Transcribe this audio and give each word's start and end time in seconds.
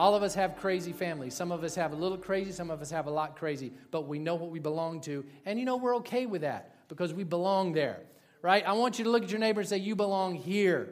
All 0.00 0.14
of 0.14 0.22
us 0.22 0.34
have 0.34 0.56
crazy 0.56 0.92
families. 0.92 1.34
Some 1.34 1.52
of 1.52 1.62
us 1.62 1.74
have 1.74 1.92
a 1.92 1.94
little 1.94 2.16
crazy, 2.16 2.52
some 2.52 2.70
of 2.70 2.80
us 2.80 2.90
have 2.90 3.06
a 3.06 3.10
lot 3.10 3.36
crazy, 3.36 3.70
but 3.90 4.08
we 4.08 4.18
know 4.18 4.34
what 4.34 4.48
we 4.48 4.58
belong 4.58 5.02
to. 5.02 5.26
And 5.44 5.58
you 5.58 5.66
know, 5.66 5.76
we're 5.76 5.96
okay 5.96 6.24
with 6.24 6.40
that 6.40 6.74
because 6.88 7.12
we 7.12 7.22
belong 7.22 7.74
there, 7.74 8.00
right? 8.40 8.66
I 8.66 8.72
want 8.72 8.98
you 8.98 9.04
to 9.04 9.10
look 9.10 9.24
at 9.24 9.30
your 9.30 9.38
neighbor 9.38 9.60
and 9.60 9.68
say, 9.68 9.76
You 9.76 9.94
belong 9.94 10.36
here. 10.36 10.88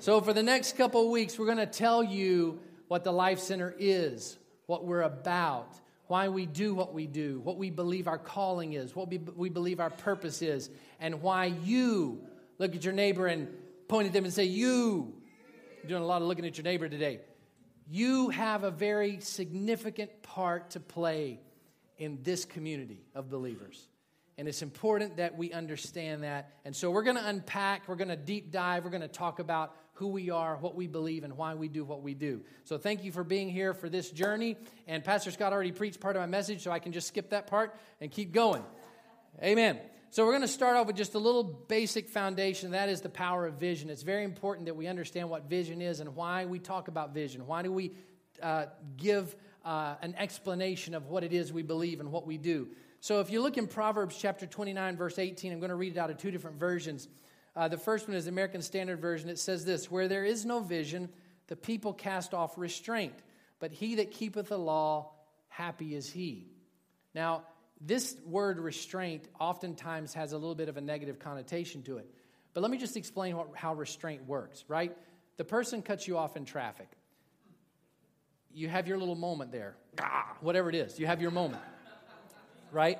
So, 0.00 0.20
for 0.20 0.34
the 0.34 0.42
next 0.42 0.76
couple 0.76 1.02
of 1.02 1.10
weeks, 1.10 1.38
we're 1.38 1.46
going 1.46 1.56
to 1.56 1.64
tell 1.64 2.04
you 2.04 2.60
what 2.88 3.04
the 3.04 3.12
Life 3.12 3.38
Center 3.38 3.74
is, 3.78 4.36
what 4.66 4.84
we're 4.84 5.00
about, 5.00 5.80
why 6.08 6.28
we 6.28 6.44
do 6.44 6.74
what 6.74 6.92
we 6.92 7.06
do, 7.06 7.40
what 7.40 7.56
we 7.56 7.70
believe 7.70 8.06
our 8.06 8.18
calling 8.18 8.74
is, 8.74 8.94
what 8.94 9.08
we, 9.08 9.48
believe 9.48 9.80
our 9.80 9.88
purpose 9.88 10.42
is, 10.42 10.68
and 11.00 11.22
why 11.22 11.46
you 11.46 12.20
look 12.58 12.74
at 12.76 12.84
your 12.84 12.92
neighbor 12.92 13.28
and 13.28 13.48
point 13.88 14.08
at 14.08 14.12
them 14.12 14.24
and 14.26 14.34
say, 14.34 14.44
You. 14.44 15.14
You're 15.82 15.88
doing 15.88 16.02
a 16.02 16.06
lot 16.06 16.20
of 16.20 16.28
looking 16.28 16.44
at 16.44 16.58
your 16.58 16.64
neighbor 16.64 16.86
today. 16.86 17.20
You 17.92 18.28
have 18.28 18.62
a 18.62 18.70
very 18.70 19.18
significant 19.18 20.22
part 20.22 20.70
to 20.70 20.80
play 20.80 21.40
in 21.98 22.20
this 22.22 22.44
community 22.44 23.02
of 23.16 23.28
believers. 23.28 23.88
And 24.38 24.46
it's 24.46 24.62
important 24.62 25.16
that 25.16 25.36
we 25.36 25.52
understand 25.52 26.22
that. 26.22 26.52
And 26.64 26.74
so 26.74 26.92
we're 26.92 27.02
going 27.02 27.16
to 27.16 27.26
unpack, 27.26 27.88
we're 27.88 27.96
going 27.96 28.08
to 28.08 28.16
deep 28.16 28.52
dive, 28.52 28.84
we're 28.84 28.90
going 28.90 29.02
to 29.02 29.08
talk 29.08 29.40
about 29.40 29.74
who 29.94 30.06
we 30.06 30.30
are, 30.30 30.56
what 30.58 30.76
we 30.76 30.86
believe, 30.86 31.24
and 31.24 31.36
why 31.36 31.54
we 31.54 31.66
do 31.66 31.84
what 31.84 32.00
we 32.00 32.14
do. 32.14 32.42
So 32.62 32.78
thank 32.78 33.02
you 33.02 33.10
for 33.10 33.24
being 33.24 33.50
here 33.50 33.74
for 33.74 33.88
this 33.88 34.08
journey. 34.08 34.56
And 34.86 35.04
Pastor 35.04 35.32
Scott 35.32 35.52
already 35.52 35.72
preached 35.72 35.98
part 35.98 36.14
of 36.14 36.20
my 36.20 36.26
message, 36.26 36.62
so 36.62 36.70
I 36.70 36.78
can 36.78 36.92
just 36.92 37.08
skip 37.08 37.30
that 37.30 37.48
part 37.48 37.74
and 38.00 38.08
keep 38.08 38.32
going. 38.32 38.62
Amen. 39.42 39.78
So 40.12 40.24
we're 40.24 40.32
going 40.32 40.42
to 40.42 40.48
start 40.48 40.76
off 40.76 40.88
with 40.88 40.96
just 40.96 41.14
a 41.14 41.20
little 41.20 41.44
basic 41.44 42.08
foundation. 42.08 42.72
That 42.72 42.88
is 42.88 43.00
the 43.00 43.08
power 43.08 43.46
of 43.46 43.54
vision. 43.54 43.88
It's 43.88 44.02
very 44.02 44.24
important 44.24 44.66
that 44.66 44.74
we 44.74 44.88
understand 44.88 45.30
what 45.30 45.48
vision 45.48 45.80
is 45.80 46.00
and 46.00 46.16
why 46.16 46.46
we 46.46 46.58
talk 46.58 46.88
about 46.88 47.14
vision. 47.14 47.46
Why 47.46 47.62
do 47.62 47.70
we 47.70 47.92
uh, 48.42 48.66
give 48.96 49.36
uh, 49.64 49.94
an 50.02 50.16
explanation 50.18 50.96
of 50.96 51.06
what 51.06 51.22
it 51.22 51.32
is 51.32 51.52
we 51.52 51.62
believe 51.62 52.00
and 52.00 52.10
what 52.10 52.26
we 52.26 52.38
do? 52.38 52.66
So 52.98 53.20
if 53.20 53.30
you 53.30 53.40
look 53.40 53.56
in 53.56 53.68
Proverbs 53.68 54.18
chapter 54.20 54.46
29, 54.46 54.96
verse 54.96 55.16
18, 55.16 55.52
I'm 55.52 55.60
going 55.60 55.70
to 55.70 55.76
read 55.76 55.92
it 55.92 55.98
out 55.98 56.10
of 56.10 56.18
two 56.18 56.32
different 56.32 56.58
versions. 56.58 57.06
Uh, 57.54 57.68
the 57.68 57.78
first 57.78 58.08
one 58.08 58.16
is 58.16 58.24
the 58.24 58.32
American 58.32 58.62
Standard 58.62 59.00
Version. 59.00 59.28
It 59.28 59.38
says 59.38 59.64
this 59.64 59.92
Where 59.92 60.08
there 60.08 60.24
is 60.24 60.44
no 60.44 60.58
vision, 60.58 61.08
the 61.46 61.54
people 61.54 61.92
cast 61.92 62.34
off 62.34 62.58
restraint, 62.58 63.14
but 63.60 63.70
he 63.70 63.94
that 63.94 64.10
keepeth 64.10 64.48
the 64.48 64.58
law, 64.58 65.12
happy 65.46 65.94
is 65.94 66.10
he. 66.10 66.48
Now, 67.14 67.44
this 67.80 68.16
word 68.26 68.58
restraint 68.58 69.26
oftentimes 69.38 70.14
has 70.14 70.32
a 70.32 70.38
little 70.38 70.54
bit 70.54 70.68
of 70.68 70.76
a 70.76 70.80
negative 70.80 71.18
connotation 71.18 71.82
to 71.84 71.98
it. 71.98 72.10
But 72.52 72.60
let 72.62 72.70
me 72.70 72.78
just 72.78 72.96
explain 72.96 73.36
what, 73.36 73.48
how 73.54 73.74
restraint 73.74 74.26
works, 74.26 74.64
right? 74.68 74.96
The 75.36 75.44
person 75.44 75.80
cuts 75.82 76.06
you 76.06 76.18
off 76.18 76.36
in 76.36 76.44
traffic. 76.44 76.88
You 78.52 78.68
have 78.68 78.88
your 78.88 78.98
little 78.98 79.14
moment 79.14 79.52
there, 79.52 79.76
whatever 80.40 80.68
it 80.68 80.74
is, 80.74 80.98
you 80.98 81.06
have 81.06 81.22
your 81.22 81.30
moment, 81.30 81.62
right? 82.72 82.98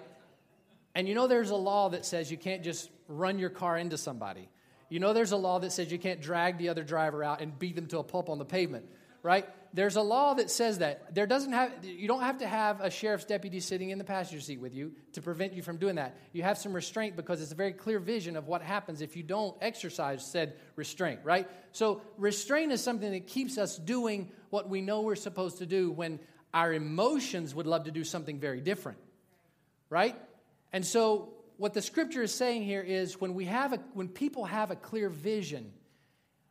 And 0.94 1.08
you 1.08 1.14
know 1.14 1.26
there's 1.26 1.50
a 1.50 1.56
law 1.56 1.88
that 1.90 2.06
says 2.06 2.30
you 2.30 2.36
can't 2.36 2.62
just 2.62 2.88
run 3.08 3.38
your 3.38 3.50
car 3.50 3.76
into 3.76 3.98
somebody. 3.98 4.48
You 4.88 5.00
know 5.00 5.12
there's 5.12 5.32
a 5.32 5.36
law 5.36 5.58
that 5.58 5.72
says 5.72 5.90
you 5.90 5.98
can't 5.98 6.20
drag 6.20 6.58
the 6.58 6.68
other 6.68 6.84
driver 6.84 7.22
out 7.22 7.40
and 7.40 7.56
beat 7.58 7.76
them 7.76 7.86
to 7.88 7.98
a 7.98 8.02
pulp 8.04 8.28
on 8.28 8.38
the 8.38 8.44
pavement, 8.44 8.86
right? 9.22 9.46
There's 9.72 9.96
a 9.96 10.02
law 10.02 10.34
that 10.34 10.50
says 10.50 10.78
that. 10.78 11.14
There 11.14 11.26
doesn't 11.26 11.52
have 11.52 11.84
you 11.84 12.08
don't 12.08 12.22
have 12.22 12.38
to 12.38 12.46
have 12.46 12.80
a 12.80 12.90
sheriff's 12.90 13.24
deputy 13.24 13.60
sitting 13.60 13.90
in 13.90 13.98
the 13.98 14.04
passenger 14.04 14.42
seat 14.42 14.60
with 14.60 14.74
you 14.74 14.92
to 15.12 15.22
prevent 15.22 15.52
you 15.52 15.62
from 15.62 15.76
doing 15.76 15.94
that. 15.96 16.16
You 16.32 16.42
have 16.42 16.58
some 16.58 16.72
restraint 16.72 17.14
because 17.14 17.40
it's 17.40 17.52
a 17.52 17.56
very 17.56 17.72
clear 17.72 18.00
vision 18.00 18.36
of 18.36 18.48
what 18.48 18.62
happens 18.62 19.00
if 19.00 19.16
you 19.16 19.22
don't 19.22 19.56
exercise 19.60 20.26
said 20.26 20.54
restraint, 20.74 21.20
right? 21.22 21.48
So 21.72 22.02
restraint 22.18 22.72
is 22.72 22.82
something 22.82 23.12
that 23.12 23.28
keeps 23.28 23.58
us 23.58 23.76
doing 23.76 24.32
what 24.50 24.68
we 24.68 24.80
know 24.80 25.02
we're 25.02 25.14
supposed 25.14 25.58
to 25.58 25.66
do 25.66 25.92
when 25.92 26.18
our 26.52 26.72
emotions 26.72 27.54
would 27.54 27.66
love 27.66 27.84
to 27.84 27.90
do 27.90 28.04
something 28.04 28.38
very 28.38 28.60
different. 28.60 28.98
Right? 29.88 30.16
And 30.72 30.84
so, 30.86 31.34
what 31.56 31.74
the 31.74 31.82
scripture 31.82 32.22
is 32.22 32.34
saying 32.34 32.62
here 32.62 32.80
is 32.80 33.20
when, 33.20 33.34
we 33.34 33.44
have 33.46 33.72
a, 33.72 33.76
when 33.92 34.08
people 34.08 34.44
have 34.44 34.70
a 34.70 34.76
clear 34.76 35.08
vision, 35.08 35.72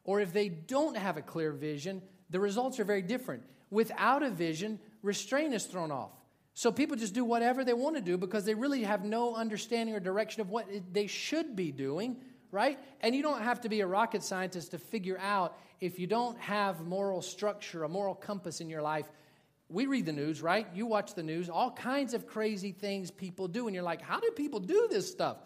or 0.03 0.19
if 0.19 0.33
they 0.33 0.49
don't 0.49 0.97
have 0.97 1.17
a 1.17 1.21
clear 1.21 1.51
vision, 1.51 2.01
the 2.29 2.39
results 2.39 2.79
are 2.79 2.83
very 2.83 3.01
different. 3.01 3.43
Without 3.71 4.23
a 4.23 4.29
vision, 4.29 4.79
restraint 5.01 5.53
is 5.53 5.65
thrown 5.65 5.91
off. 5.91 6.11
So 6.53 6.71
people 6.71 6.97
just 6.97 7.13
do 7.13 7.23
whatever 7.23 7.63
they 7.63 7.73
want 7.73 7.95
to 7.95 8.01
do 8.01 8.17
because 8.17 8.43
they 8.43 8.53
really 8.53 8.83
have 8.83 9.05
no 9.05 9.35
understanding 9.35 9.95
or 9.95 9.99
direction 9.99 10.41
of 10.41 10.49
what 10.49 10.67
they 10.91 11.07
should 11.07 11.55
be 11.55 11.71
doing, 11.71 12.17
right? 12.51 12.77
And 13.01 13.15
you 13.15 13.21
don't 13.21 13.41
have 13.41 13.61
to 13.61 13.69
be 13.69 13.79
a 13.79 13.87
rocket 13.87 14.23
scientist 14.23 14.71
to 14.71 14.77
figure 14.77 15.17
out 15.19 15.57
if 15.79 15.99
you 15.99 16.07
don't 16.07 16.37
have 16.39 16.81
moral 16.81 17.21
structure, 17.21 17.83
a 17.83 17.89
moral 17.89 18.15
compass 18.15 18.59
in 18.59 18.69
your 18.69 18.81
life, 18.81 19.09
we 19.69 19.85
read 19.85 20.05
the 20.05 20.11
news, 20.11 20.41
right? 20.41 20.67
You 20.73 20.87
watch 20.87 21.13
the 21.13 21.23
news, 21.23 21.47
all 21.47 21.71
kinds 21.71 22.13
of 22.13 22.27
crazy 22.27 22.71
things 22.71 23.11
people 23.11 23.47
do, 23.47 23.67
and 23.67 23.75
you're 23.75 23.83
like, 23.83 24.01
how 24.01 24.19
do 24.19 24.29
people 24.31 24.59
do 24.59 24.87
this 24.89 25.09
stuff? 25.09 25.37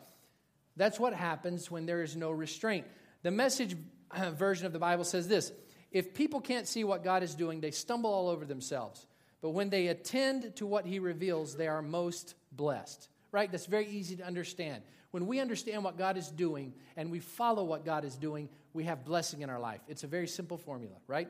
That's 0.78 1.00
what 1.00 1.14
happens 1.14 1.70
when 1.70 1.86
there 1.86 2.02
is 2.02 2.16
no 2.16 2.32
restraint. 2.32 2.88
The 3.22 3.32
message 3.32 3.76
uh, 4.12 4.32
version 4.32 4.66
of 4.66 4.74
the 4.74 4.80
Bible 4.80 5.04
says 5.04 5.28
this 5.28 5.52
If 5.94 6.14
people 6.14 6.42
can't 6.42 6.68
see 6.68 6.84
what 6.84 7.04
God 7.04 7.24
is 7.24 7.36
doing, 7.36 7.62
they 7.62 7.72
stumble 7.72 8.12
all 8.12 8.28
over 8.28 8.44
themselves. 8.44 9.06
But 9.42 9.52
when 9.52 9.70
they 9.70 9.88
attend 9.88 10.56
to 10.58 10.66
what 10.66 10.86
He 10.86 11.00
reveals, 11.00 11.56
they 11.56 11.68
are 11.68 11.82
most 11.82 12.36
blessed. 12.52 13.08
Right? 13.32 13.52
That's 13.52 13.68
very 13.68 13.88
easy 13.88 14.16
to 14.18 14.26
understand. 14.26 14.84
When 15.12 15.28
we 15.28 15.40
understand 15.40 15.84
what 15.84 15.98
God 15.98 16.18
is 16.18 16.30
doing 16.30 16.74
and 16.98 17.12
we 17.12 17.20
follow 17.20 17.64
what 17.64 17.86
God 17.86 18.04
is 18.04 18.16
doing, 18.16 18.50
we 18.74 18.86
have 18.86 19.06
blessing 19.06 19.42
in 19.42 19.50
our 19.50 19.60
life. 19.60 19.82
It's 19.88 20.04
a 20.04 20.08
very 20.08 20.28
simple 20.28 20.58
formula, 20.58 20.96
right? 21.08 21.30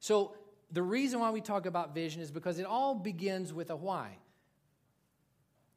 So 0.00 0.34
the 0.72 0.82
reason 0.82 1.20
why 1.20 1.30
we 1.30 1.42
talk 1.42 1.66
about 1.66 1.94
vision 1.94 2.22
is 2.22 2.30
because 2.30 2.58
it 2.58 2.64
all 2.64 2.94
begins 2.94 3.52
with 3.52 3.70
a 3.70 3.76
why. 3.76 4.16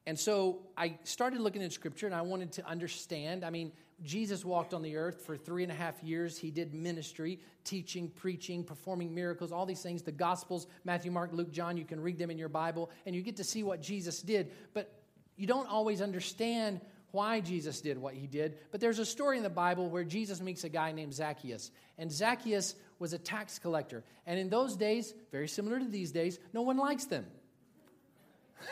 And 0.05 0.17
so 0.17 0.59
I 0.77 0.97
started 1.03 1.41
looking 1.41 1.61
in 1.61 1.69
scripture 1.69 2.05
and 2.05 2.15
I 2.15 2.21
wanted 2.21 2.53
to 2.53 2.65
understand. 2.65 3.43
I 3.43 3.49
mean, 3.49 3.73
Jesus 4.03 4.45
walked 4.45 4.73
on 4.73 4.83
the 4.83 4.95
earth 4.95 5.25
for 5.25 5.35
three 5.35 5.63
and 5.63 5.71
a 5.71 5.75
half 5.75 6.03
years. 6.03 6.37
He 6.37 6.51
did 6.51 6.73
ministry, 6.73 7.39
teaching, 7.63 8.09
preaching, 8.09 8.63
performing 8.63 9.13
miracles, 9.13 9.51
all 9.51 9.65
these 9.65 9.81
things. 9.81 10.03
The 10.03 10.11
Gospels, 10.11 10.67
Matthew, 10.83 11.11
Mark, 11.11 11.31
Luke, 11.33 11.51
John, 11.51 11.77
you 11.77 11.85
can 11.85 11.99
read 11.99 12.19
them 12.19 12.29
in 12.29 12.37
your 12.37 12.49
Bible 12.49 12.91
and 13.05 13.15
you 13.15 13.23
get 13.23 13.37
to 13.37 13.43
see 13.43 13.63
what 13.63 13.81
Jesus 13.81 14.21
did. 14.21 14.51
But 14.73 14.93
you 15.35 15.47
don't 15.47 15.67
always 15.67 16.01
understand 16.01 16.79
why 17.11 17.39
Jesus 17.39 17.81
did 17.81 17.97
what 17.97 18.13
he 18.13 18.27
did. 18.27 18.57
But 18.71 18.81
there's 18.81 18.99
a 18.99 19.05
story 19.05 19.37
in 19.37 19.43
the 19.43 19.49
Bible 19.49 19.89
where 19.89 20.03
Jesus 20.03 20.41
meets 20.41 20.63
a 20.63 20.69
guy 20.69 20.91
named 20.91 21.13
Zacchaeus. 21.13 21.71
And 21.97 22.11
Zacchaeus 22.11 22.75
was 22.99 23.13
a 23.13 23.17
tax 23.17 23.57
collector. 23.57 24.03
And 24.27 24.39
in 24.39 24.49
those 24.49 24.75
days, 24.75 25.13
very 25.31 25.47
similar 25.47 25.79
to 25.79 25.85
these 25.85 26.11
days, 26.11 26.37
no 26.53 26.61
one 26.61 26.77
likes 26.77 27.05
them. 27.05 27.25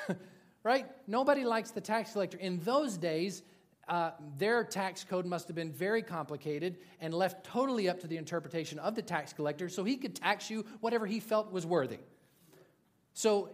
right? 0.63 0.85
Nobody 1.07 1.45
likes 1.45 1.71
the 1.71 1.81
tax 1.81 2.11
collector. 2.11 2.37
In 2.37 2.59
those 2.63 2.97
days, 2.97 3.41
uh, 3.87 4.11
their 4.37 4.63
tax 4.63 5.03
code 5.03 5.25
must 5.25 5.47
have 5.47 5.55
been 5.55 5.71
very 5.71 6.01
complicated 6.01 6.77
and 6.99 7.13
left 7.13 7.45
totally 7.45 7.87
up 7.87 7.99
to 7.99 8.07
the 8.07 8.17
interpretation 8.17 8.79
of 8.79 8.95
the 8.95 9.01
tax 9.01 9.33
collector, 9.33 9.69
so 9.69 9.83
he 9.83 9.97
could 9.97 10.15
tax 10.15 10.49
you 10.49 10.65
whatever 10.81 11.05
he 11.05 11.19
felt 11.19 11.51
was 11.51 11.65
worthy. 11.65 11.99
So 13.13 13.49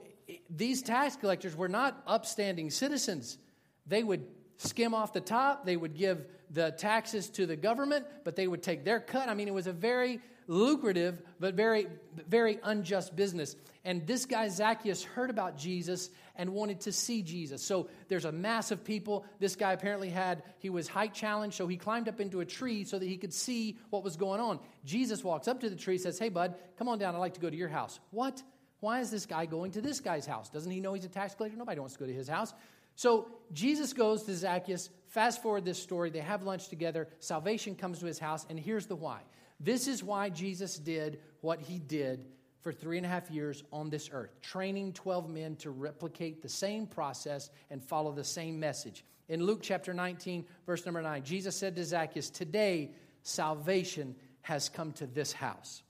these 0.50 0.81
tax 0.81 1.16
collectors 1.16 1.56
were 1.56 1.68
not 1.68 2.01
upstanding 2.07 2.69
citizens. 2.69 3.38
They 3.86 4.04
would 4.04 4.25
skim 4.57 4.94
off 4.94 5.12
the 5.12 5.22
top, 5.22 5.66
they 5.66 5.75
would 5.75 5.95
give 5.95 6.25
the 6.51 6.72
taxes 6.72 7.30
to 7.30 7.45
the 7.45 7.56
government, 7.56 8.06
but 8.24 8.36
they 8.36 8.48
would 8.48 8.62
take 8.62 8.83
their 8.83 9.00
cut. 9.00 9.28
I 9.30 9.33
mean, 9.33 9.48
it 9.48 9.54
was 9.54 9.68
a 9.68 9.74
very 9.74 10.19
lucrative 10.51 11.21
but 11.39 11.56
very 11.56 11.88
very 12.27 12.59
unjust 12.63 13.15
business. 13.15 13.56
And 13.86 14.06
this 14.06 14.25
guy 14.25 14.50
zacchaeus 14.50 15.01
heard 15.01 15.30
about 15.30 15.57
jesus 15.57 16.09
and 16.36 16.50
wanted 16.50 16.81
to 16.81 16.92
see 16.92 17.21
jesus. 17.21 17.63
So 17.63 17.88
there's 18.09 18.25
a 18.25 18.31
mass 18.33 18.71
of 18.71 18.83
people. 18.83 19.25
This 19.39 19.56
guy 19.56 19.71
apparently 19.71 20.09
had 20.09 20.44
he 20.59 20.69
was 20.69 20.89
height 20.89 21.13
challenged 21.13 21.56
so 21.56 21.68
he 21.68 21.77
climbed 21.77 22.09
up 22.09 22.19
into 22.19 22.42
a 22.42 22.45
tree 22.45 22.83
so 22.83 23.00
that 23.00 23.07
he 23.07 23.15
could 23.15 23.33
see 23.33 23.77
what 23.92 24.03
was 24.03 24.18
going 24.18 24.42
on. 24.42 24.59
Jesus 24.83 25.24
walks 25.24 25.48
up 25.48 25.62
to 25.62 25.69
the 25.69 25.75
tree 25.75 25.98
says 25.98 26.19
hey 26.19 26.30
bud 26.30 26.56
come 26.77 26.89
on 26.89 27.00
down. 27.00 27.15
I'd 27.15 27.19
like 27.19 27.36
to 27.36 27.42
go 27.42 27.50
to 27.50 27.57
your 27.57 27.69
house. 27.69 28.00
What? 28.12 28.44
Why 28.81 29.00
is 29.00 29.09
this 29.09 29.25
guy 29.25 29.45
going 29.45 29.71
to 29.74 29.81
this 29.81 30.00
guy's 30.01 30.25
house? 30.25 30.50
Doesn't 30.50 30.71
he 30.71 30.81
know 30.81 30.94
he's 30.94 31.06
a 31.06 31.09
tax 31.09 31.33
collector? 31.36 31.57
Nobody 31.57 31.80
wants 31.80 31.94
to 31.94 32.00
go 32.00 32.07
to 32.07 32.13
his 32.13 32.27
house. 32.27 32.54
So 32.95 33.30
jesus 33.54 33.94
goes 33.94 34.24
to 34.24 34.36
zacchaeus 34.36 34.89
fast 35.12 35.42
forward 35.42 35.63
this 35.63 35.81
story 35.81 36.10
they 36.10 36.19
have 36.19 36.44
lunch 36.44 36.68
together 36.68 37.08
salvation 37.19 37.75
comes 37.75 38.00
to 38.00 38.06
his 38.06 38.19
house 38.19 38.46
and 38.50 38.60
here's 38.60 38.88
the 38.88 38.96
why 38.96 39.22
this 39.62 39.88
is 39.88 40.04
why 40.04 40.30
Jesus 40.30 40.75
did 40.75 41.19
what 41.42 41.62
he 41.62 41.78
did 41.78 42.25
for 42.62 42.72
three 42.72 42.98
and 42.98 43.06
a 43.06 43.10
half 43.10 43.30
years 43.30 43.63
on 43.72 43.90
this 43.90 44.10
earth, 44.12 44.40
training 44.42 44.94
12 44.94 45.30
men 45.30 45.56
to 45.58 45.72
replicate 45.72 46.42
the 46.42 46.50
same 46.50 46.88
process 46.88 47.50
and 47.69 47.84
follow 47.84 48.12
the 48.12 48.24
same 48.24 48.60
message. 48.60 49.04
In 49.30 49.44
Luke 49.44 49.60
chapter 49.62 49.94
19, 49.94 50.46
verse 50.66 50.86
number 50.86 51.02
9, 51.02 51.24
Jesus 51.24 51.56
said 51.56 51.75
to 51.75 51.84
Zacchaeus, 51.84 52.30
Today 52.30 52.92
salvation 53.24 54.16
has 54.42 54.69
come 54.69 54.92
to 54.94 55.07
this 55.07 55.31
house 55.31 55.84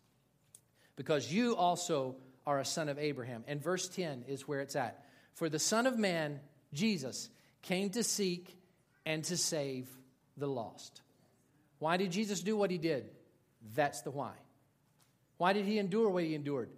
because 0.95 1.31
you 1.31 1.56
also 1.56 2.15
are 2.45 2.59
a 2.59 2.65
son 2.65 2.89
of 2.89 3.00
Abraham. 3.00 3.44
And 3.47 3.62
verse 3.62 3.88
10 3.88 4.25
is 4.27 4.47
where 4.47 4.59
it's 4.59 4.75
at. 4.75 5.06
For 5.33 5.47
the 5.47 5.59
Son 5.59 5.88
of 5.88 5.97
Man, 5.97 6.39
Jesus, 6.74 7.29
came 7.62 7.89
to 7.91 8.03
seek 8.03 8.57
and 9.06 9.24
to 9.25 9.38
save 9.38 9.88
the 10.38 10.48
lost. 10.48 11.01
Why 11.80 11.98
did 11.98 12.12
Jesus 12.12 12.42
do 12.42 12.56
what 12.56 12.71
he 12.71 12.77
did? 12.77 13.09
That's 13.75 14.01
the 14.01 14.12
why. 14.12 14.33
Why 15.38 15.53
did 15.53 15.65
he 15.65 15.80
endure 15.80 16.09
what 16.09 16.24
he 16.24 16.36
endured? 16.36 16.69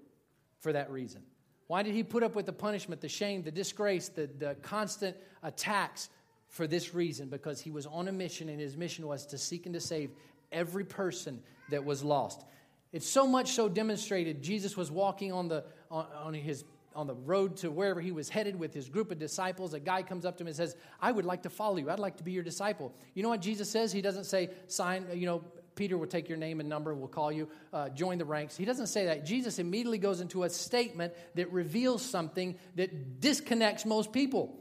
For 0.62 0.72
that 0.72 0.90
reason. 0.92 1.24
Why 1.68 1.84
did 1.84 1.94
he 1.94 2.04
put 2.04 2.24
up 2.24 2.36
with 2.36 2.46
the 2.46 2.54
punishment, 2.54 3.02
the 3.02 3.10
shame, 3.10 3.44
the 3.44 3.52
disgrace, 3.52 4.08
the, 4.10 4.30
the 4.40 4.56
constant 4.62 5.18
attacks? 5.42 6.10
For 6.48 6.68
this 6.68 6.94
reason, 6.94 7.30
because 7.30 7.60
he 7.60 7.72
was 7.72 7.88
on 7.88 8.08
a 8.08 8.12
mission, 8.12 8.48
and 8.48 8.60
his 8.60 8.78
mission 8.78 9.08
was 9.08 9.26
to 9.28 9.40
seek 9.40 9.66
and 9.66 9.74
to 9.74 9.82
save 9.82 10.12
every 10.52 10.84
person 10.86 11.42
that 11.72 11.84
was 11.84 12.04
lost. 12.04 12.46
It's 12.92 13.10
so 13.10 13.26
much 13.26 13.54
so 13.54 13.68
demonstrated. 13.68 14.44
Jesus 14.44 14.78
was 14.78 14.92
walking 14.92 15.32
on, 15.34 15.48
the, 15.48 15.66
on, 15.90 16.06
on 16.16 16.34
his 16.36 16.64
on 16.96 17.08
the 17.08 17.16
road 17.16 17.58
to 17.58 17.72
wherever 17.72 18.02
he 18.02 18.12
was 18.12 18.30
headed 18.30 18.56
with 18.58 18.74
his 18.74 18.90
group 18.90 19.12
of 19.12 19.20
disciples, 19.20 19.74
a 19.74 19.80
guy 19.80 20.04
comes 20.04 20.26
up 20.26 20.38
to 20.38 20.44
him 20.44 20.48
and 20.48 20.56
says, 20.56 20.76
I 21.02 21.12
would 21.12 21.26
like 21.26 21.44
to 21.44 21.50
follow 21.50 21.78
you. 21.78 21.90
I'd 21.90 22.00
like 22.00 22.18
to 22.18 22.24
be 22.24 22.32
your 22.32 22.44
disciple. 22.44 22.94
You 23.14 23.24
know 23.24 23.30
what 23.30 23.42
Jesus 23.42 23.70
says? 23.70 23.92
He 23.92 24.02
doesn't 24.02 24.26
say, 24.26 24.50
sign, 24.68 25.08
you 25.14 25.26
know, 25.26 25.44
Peter 25.76 25.98
will 25.98 26.08
take 26.08 26.30
your 26.30 26.38
name 26.38 26.60
and 26.60 26.70
number, 26.70 26.94
we'll 26.94 27.08
call 27.08 27.32
you, 27.32 27.50
uh, 27.72 27.90
join 27.90 28.18
the 28.18 28.26
ranks. 28.26 28.56
He 28.56 28.66
doesn't 28.66 28.88
say 28.88 29.06
that. 29.06 29.26
Jesus 29.26 29.60
immediately 29.60 29.98
goes 29.98 30.22
into 30.22 30.44
a 30.44 30.50
statement 30.50 31.14
that 31.36 31.52
reveals 31.52 32.04
something 32.04 32.56
that 32.76 33.20
disconnects 33.20 33.86
most 33.86 34.12
people. 34.12 34.60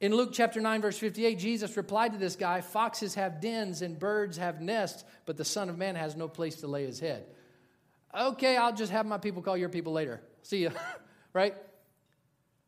In 0.00 0.14
Luke 0.14 0.30
chapter 0.32 0.60
9, 0.60 0.80
verse 0.80 0.96
58, 0.96 1.38
Jesus 1.38 1.76
replied 1.76 2.12
to 2.12 2.18
this 2.18 2.36
guy 2.36 2.62
Foxes 2.62 3.16
have 3.16 3.40
dens 3.40 3.82
and 3.82 3.98
birds 3.98 4.38
have 4.38 4.60
nests, 4.60 5.04
but 5.26 5.36
the 5.36 5.44
Son 5.44 5.68
of 5.68 5.76
Man 5.76 5.94
has 5.94 6.16
no 6.16 6.26
place 6.26 6.56
to 6.56 6.66
lay 6.66 6.86
his 6.86 7.00
head. 7.00 7.26
Okay, 8.18 8.56
I'll 8.56 8.74
just 8.74 8.92
have 8.92 9.06
my 9.06 9.18
people 9.18 9.42
call 9.42 9.56
your 9.56 9.68
people 9.68 9.92
later. 9.92 10.20
See 10.42 10.64
ya. 10.64 10.70
right? 11.32 11.54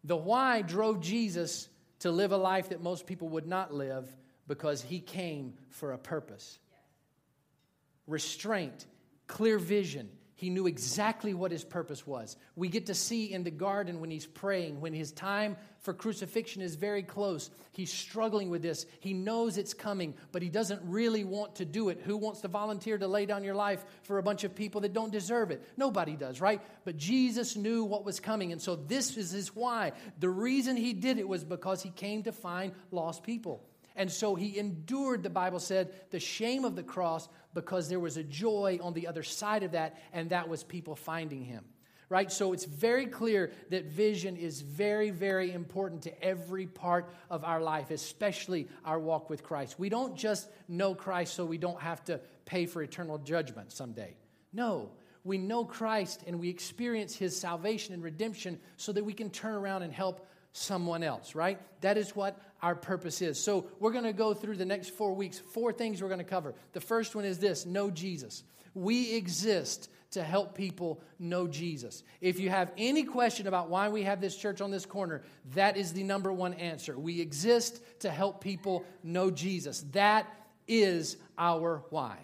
The 0.05 0.17
why 0.17 0.62
drove 0.62 1.00
Jesus 1.00 1.69
to 2.00 2.11
live 2.11 2.32
a 2.32 2.37
life 2.37 2.70
that 2.70 2.82
most 2.82 3.06
people 3.06 3.29
would 3.31 3.47
not 3.47 3.73
live 3.73 4.14
because 4.49 4.82
he 4.82 5.00
came 5.00 5.55
for 5.70 5.93
a 5.93 5.99
purpose. 5.99 6.59
Restraint, 8.06 8.87
clear 9.26 9.59
vision, 9.59 10.11
he 10.42 10.50
knew 10.50 10.66
exactly 10.66 11.34
what 11.34 11.52
his 11.52 11.62
purpose 11.62 12.04
was. 12.04 12.36
We 12.56 12.68
get 12.68 12.86
to 12.86 12.94
see 12.94 13.32
in 13.32 13.44
the 13.44 13.50
garden 13.52 14.00
when 14.00 14.10
he's 14.10 14.26
praying, 14.26 14.80
when 14.80 14.92
his 14.92 15.12
time 15.12 15.56
for 15.78 15.94
crucifixion 15.94 16.62
is 16.62 16.74
very 16.74 17.04
close. 17.04 17.48
He's 17.70 17.92
struggling 17.92 18.50
with 18.50 18.60
this. 18.60 18.84
He 18.98 19.12
knows 19.12 19.56
it's 19.56 19.72
coming, 19.72 20.14
but 20.32 20.42
he 20.42 20.48
doesn't 20.48 20.80
really 20.82 21.22
want 21.22 21.54
to 21.56 21.64
do 21.64 21.90
it. 21.90 22.00
Who 22.02 22.16
wants 22.16 22.40
to 22.40 22.48
volunteer 22.48 22.98
to 22.98 23.06
lay 23.06 23.24
down 23.24 23.44
your 23.44 23.54
life 23.54 23.84
for 24.02 24.18
a 24.18 24.22
bunch 24.24 24.42
of 24.42 24.52
people 24.52 24.80
that 24.80 24.92
don't 24.92 25.12
deserve 25.12 25.52
it? 25.52 25.62
Nobody 25.76 26.16
does, 26.16 26.40
right? 26.40 26.60
But 26.84 26.96
Jesus 26.96 27.54
knew 27.54 27.84
what 27.84 28.04
was 28.04 28.18
coming, 28.18 28.50
and 28.50 28.60
so 28.60 28.74
this 28.74 29.16
is 29.16 29.30
his 29.30 29.54
why. 29.54 29.92
The 30.18 30.28
reason 30.28 30.76
he 30.76 30.92
did 30.92 31.18
it 31.18 31.28
was 31.28 31.44
because 31.44 31.84
he 31.84 31.90
came 31.90 32.24
to 32.24 32.32
find 32.32 32.72
lost 32.90 33.22
people. 33.22 33.62
And 33.96 34.10
so 34.10 34.34
he 34.34 34.58
endured, 34.58 35.22
the 35.22 35.30
Bible 35.30 35.60
said, 35.60 35.92
the 36.10 36.20
shame 36.20 36.64
of 36.64 36.76
the 36.76 36.82
cross 36.82 37.28
because 37.54 37.88
there 37.88 38.00
was 38.00 38.16
a 38.16 38.24
joy 38.24 38.78
on 38.82 38.94
the 38.94 39.06
other 39.06 39.22
side 39.22 39.62
of 39.62 39.72
that, 39.72 39.98
and 40.12 40.30
that 40.30 40.48
was 40.48 40.64
people 40.64 40.96
finding 40.96 41.44
him. 41.44 41.64
Right? 42.08 42.30
So 42.30 42.52
it's 42.52 42.66
very 42.66 43.06
clear 43.06 43.52
that 43.70 43.86
vision 43.86 44.36
is 44.36 44.60
very, 44.60 45.08
very 45.08 45.50
important 45.50 46.02
to 46.02 46.22
every 46.22 46.66
part 46.66 47.10
of 47.30 47.42
our 47.42 47.62
life, 47.62 47.90
especially 47.90 48.68
our 48.84 48.98
walk 48.98 49.30
with 49.30 49.42
Christ. 49.42 49.78
We 49.78 49.88
don't 49.88 50.14
just 50.14 50.50
know 50.68 50.94
Christ 50.94 51.32
so 51.32 51.46
we 51.46 51.56
don't 51.56 51.80
have 51.80 52.04
to 52.04 52.20
pay 52.44 52.66
for 52.66 52.82
eternal 52.82 53.16
judgment 53.16 53.72
someday. 53.72 54.14
No, 54.52 54.90
we 55.24 55.38
know 55.38 55.64
Christ 55.64 56.24
and 56.26 56.38
we 56.38 56.50
experience 56.50 57.16
his 57.16 57.38
salvation 57.38 57.94
and 57.94 58.02
redemption 58.02 58.58
so 58.76 58.92
that 58.92 59.04
we 59.04 59.14
can 59.14 59.30
turn 59.30 59.54
around 59.54 59.82
and 59.82 59.92
help 59.92 60.26
someone 60.52 61.02
else, 61.02 61.34
right? 61.34 61.58
That 61.80 61.96
is 61.96 62.14
what 62.14 62.38
our 62.62 62.75
purpose 62.75 63.20
is. 63.20 63.43
So 63.43 63.67
we're 63.81 63.93
going 63.93 64.05
to 64.05 64.12
go 64.12 64.32
through 64.35 64.56
the 64.56 64.64
next 64.64 64.91
four 64.91 65.14
weeks, 65.14 65.38
four 65.38 65.73
things 65.73 66.00
we're 66.00 66.09
going 66.09 66.19
to 66.19 66.25
cover. 66.25 66.55
The 66.73 66.81
first 66.81 67.14
one 67.14 67.25
is 67.25 67.38
this 67.38 67.67
know 67.67 67.91
Jesus. 67.91 68.44
We 68.75 69.14
exist 69.14 69.91
to 70.12 70.23
help 70.23 70.55
people 70.55 71.03
know 71.19 71.47
Jesus. 71.49 72.05
If 72.20 72.38
you 72.38 72.50
have 72.50 72.70
any 72.79 73.03
question 73.03 73.47
about 73.47 73.69
why 73.69 73.88
we 73.88 74.03
have 74.05 74.20
this 74.20 74.37
church 74.37 74.61
on 74.61 74.70
this 74.70 74.87
corner, 74.87 75.23
that 75.55 75.76
is 75.76 75.93
the 75.93 76.05
number 76.05 76.32
one 76.32 76.55
answer. 76.55 76.99
We 76.99 77.20
exist 77.20 77.82
to 78.00 78.11
help 78.11 78.41
people 78.41 78.85
know 79.03 79.31
Jesus. 79.31 79.85
That 79.93 80.26
is 80.69 81.17
our 81.37 81.82
why. 81.91 82.19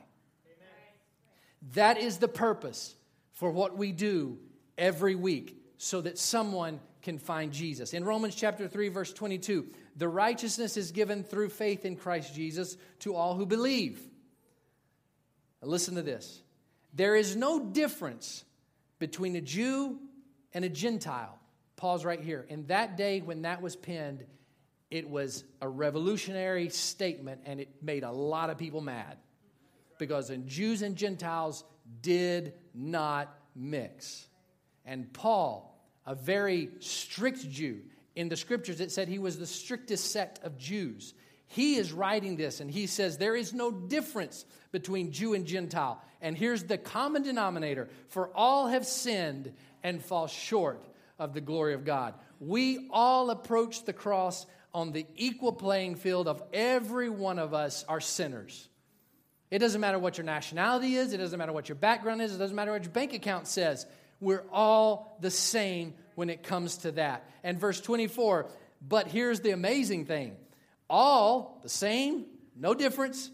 Amen. 0.45 1.73
That 1.75 1.99
is 1.99 2.19
the 2.19 2.29
purpose 2.29 2.95
for 3.33 3.51
what 3.51 3.77
we 3.77 3.93
do 3.93 4.39
every 4.77 5.15
week 5.15 5.57
so 5.79 6.01
that 6.03 6.19
someone 6.19 6.81
can 7.03 7.19
find 7.19 7.53
Jesus. 7.53 7.95
In 7.95 8.05
Romans 8.05 8.35
chapter 8.35 8.69
3 8.69 8.89
verse 8.89 9.13
22, 9.13 9.67
the 9.99 10.09
righteousness 10.09 10.77
is 10.77 10.93
given 10.93 11.25
through 11.25 11.51
faith 11.51 11.85
in 11.85 11.97
Christ 11.97 12.35
Jesus 12.35 12.77
to 13.01 13.15
all 13.15 13.35
who 13.35 13.45
believe. 13.45 14.01
Now 15.61 15.69
listen 15.69 15.97
to 15.97 16.03
this. 16.03 16.41
There 16.95 17.17
is 17.17 17.37
no 17.37 17.61
difference 17.61 18.45
between 18.99 19.37
a 19.37 19.41
Jew 19.41 19.99
and 20.55 20.65
a 20.65 20.69
Gentile. 20.69 21.39
Pause 21.77 22.05
right 22.05 22.21
here. 22.21 22.47
In 22.49 22.67
that 22.69 22.97
day 22.97 23.21
when 23.21 23.43
that 23.43 23.61
was 23.61 23.77
penned, 23.77 24.25
it 24.91 25.11
was 25.11 25.45
a 25.61 25.69
revolutionary 25.69 26.71
statement 26.71 27.43
and 27.45 27.61
it 27.61 27.69
made 27.83 28.05
a 28.05 28.11
lot 28.13 28.51
of 28.51 28.57
people 28.57 28.81
mad 28.81 29.19
because 29.99 30.33
Jews 30.47 30.83
and 30.83 30.97
Gentiles 30.97 31.65
did 32.01 32.55
not 32.73 33.37
mix. 33.55 34.29
And 34.87 35.13
Paul 35.13 35.69
a 36.09 36.15
very 36.15 36.71
strict 36.79 37.49
Jew. 37.51 37.83
In 38.19 38.29
the 38.29 38.37
scriptures, 38.37 38.81
it 38.81 38.91
said 38.91 39.07
he 39.07 39.21
was 39.21 39.39
the 39.39 39.47
strictest 39.47 40.11
sect 40.11 40.41
of 40.43 40.59
Jews. 40.59 41.15
He 41.47 41.77
is 41.77 41.93
writing 41.93 42.35
this 42.35 42.59
and 42.59 42.69
he 42.69 42.89
says 42.89 43.17
there 43.17 43.37
is 43.37 43.55
no 43.55 43.71
difference 43.71 44.45
between 44.73 45.13
Jew 45.13 45.35
and 45.35 45.47
Gentile. 45.47 46.03
And 46.21 46.37
here's 46.37 46.65
the 46.65 46.79
common 46.79 47.23
denominator 47.23 47.89
for 48.09 48.29
all 48.35 48.67
have 48.67 48.85
sinned 48.85 49.53
and 49.85 50.03
fall 50.03 50.27
short 50.27 50.85
of 51.17 51.33
the 51.33 51.41
glory 51.41 51.75
of 51.75 51.85
God. 51.85 52.15
We 52.41 52.89
all 52.91 53.31
approach 53.31 53.85
the 53.85 53.93
cross 53.93 54.47
on 54.75 54.91
the 54.91 55.07
equal 55.15 55.53
playing 55.53 55.95
field 55.95 56.27
of 56.27 56.43
every 56.53 57.09
one 57.09 57.39
of 57.39 57.55
us 57.55 57.85
are 57.89 58.01
sinners. 58.01 58.69
It 59.49 59.61
doesn't 59.61 59.81
matter 59.81 60.01
what 60.01 60.19
your 60.19 60.25
nationality 60.25 60.97
is, 60.97 61.13
it 61.13 61.19
doesn't 61.19 61.39
matter 61.39 61.53
what 61.53 61.69
your 61.69 61.77
background 61.77 62.21
is, 62.21 62.35
it 62.35 62.39
doesn't 62.39 62.57
matter 62.57 62.73
what 62.73 62.83
your 62.83 62.93
bank 62.93 63.13
account 63.13 63.47
says. 63.47 63.87
We're 64.19 64.45
all 64.51 65.17
the 65.21 65.31
same 65.31 65.95
when 66.19 66.31
it 66.31 66.43
comes 66.43 66.79
to 66.79 66.91
that. 66.91 67.31
And 67.45 67.61
verse 67.61 67.81
24, 67.81 68.51
but 68.83 69.07
here's 69.07 69.39
the 69.39 69.53
amazing 69.53 70.05
thing 70.05 70.37
all 70.91 71.61
the 71.63 71.69
same, 71.69 72.25
no 72.57 72.75
difference, 72.75 73.31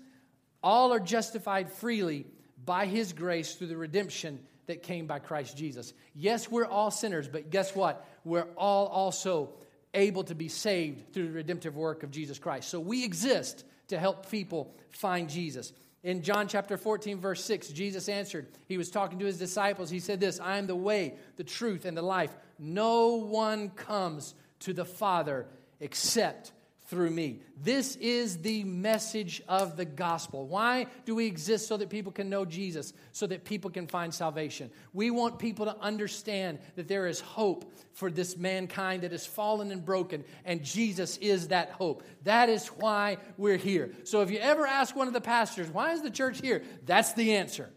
all 0.63 0.93
are 0.93 1.01
justified 1.01 1.73
freely 1.73 2.27
by 2.63 2.85
his 2.85 3.15
grace 3.15 3.55
through 3.55 3.69
the 3.69 3.77
redemption 3.79 4.39
that 4.67 4.83
came 4.83 5.07
by 5.07 5.19
Christ 5.19 5.57
Jesus. 5.57 5.95
Yes, 6.15 6.51
we're 6.51 6.67
all 6.67 6.91
sinners, 6.91 7.27
but 7.27 7.49
guess 7.49 7.75
what? 7.75 8.07
We're 8.23 8.49
all 8.55 8.87
also 8.89 9.55
able 9.95 10.25
to 10.25 10.35
be 10.35 10.49
saved 10.49 11.15
through 11.15 11.29
the 11.29 11.33
redemptive 11.33 11.77
work 11.77 12.03
of 12.03 12.11
Jesus 12.11 12.39
Christ. 12.39 12.69
So 12.69 12.81
we 12.81 13.03
exist 13.03 13.65
to 13.89 13.99
help 13.99 14.31
people 14.31 14.75
find 14.91 15.31
Jesus. 15.31 15.73
In 16.05 16.21
John 16.23 16.49
chapter 16.49 16.77
14, 16.77 17.19
verse 17.19 17.43
6, 17.43 17.69
Jesus 17.69 18.11
answered. 18.11 18.47
He 18.69 18.77
was 18.77 18.91
talking 18.91 19.19
to 19.21 19.25
his 19.25 19.39
disciples. 19.39 19.89
He 19.89 20.01
said 20.01 20.21
this 20.21 20.39
I 20.39 20.59
am 20.59 20.67
the 20.67 20.77
way, 20.77 21.15
the 21.37 21.45
truth, 21.45 21.87
and 21.87 21.97
the 21.97 22.03
life. 22.03 22.37
No 22.59 23.17
one 23.17 23.71
comes 23.71 24.35
to 24.61 24.75
the 24.75 24.85
Father 24.85 25.47
except 25.81 26.53
through 26.95 27.11
me. 27.11 27.41
This 27.61 27.97
is 27.97 28.39
the 28.39 28.63
message 28.63 29.43
of 29.49 29.77
the 29.77 29.85
gospel. 29.85 30.47
Why 30.47 30.87
do 31.05 31.17
we 31.17 31.27
exist? 31.27 31.67
So 31.67 31.77
that 31.77 31.91
people 31.91 32.13
can 32.13 32.31
know 32.31 32.45
Jesus, 32.45 32.93
so 33.11 33.27
that 33.27 33.45
people 33.45 33.69
can 33.69 33.89
find 33.89 34.15
salvation. 34.15 34.71
We 34.93 35.11
want 35.11 35.41
people 35.41 35.67
to 35.67 35.77
understand 35.81 36.61
that 36.77 36.87
there 36.87 37.09
is 37.09 37.19
hope 37.19 37.75
for 37.95 38.13
this 38.13 38.37
mankind 38.37 39.03
that 39.03 39.13
is 39.13 39.27
fallen 39.27 39.73
and 39.73 39.85
broken, 39.85 40.23
and 40.45 40.63
Jesus 40.63 41.17
is 41.17 41.49
that 41.49 41.71
hope. 41.71 42.05
That 42.23 42.49
is 42.49 42.69
why 42.69 43.17
we're 43.37 43.57
here. 43.57 43.91
So 44.05 44.21
if 44.21 44.31
you 44.31 44.39
ever 44.39 44.65
ask 44.65 44.95
one 44.95 45.09
of 45.09 45.13
the 45.15 45.21
pastors, 45.21 45.69
why 45.69 45.95
is 45.95 46.03
the 46.03 46.11
church 46.11 46.41
here? 46.41 46.63
That's 46.87 47.13
the 47.15 47.35
answer. 47.35 47.71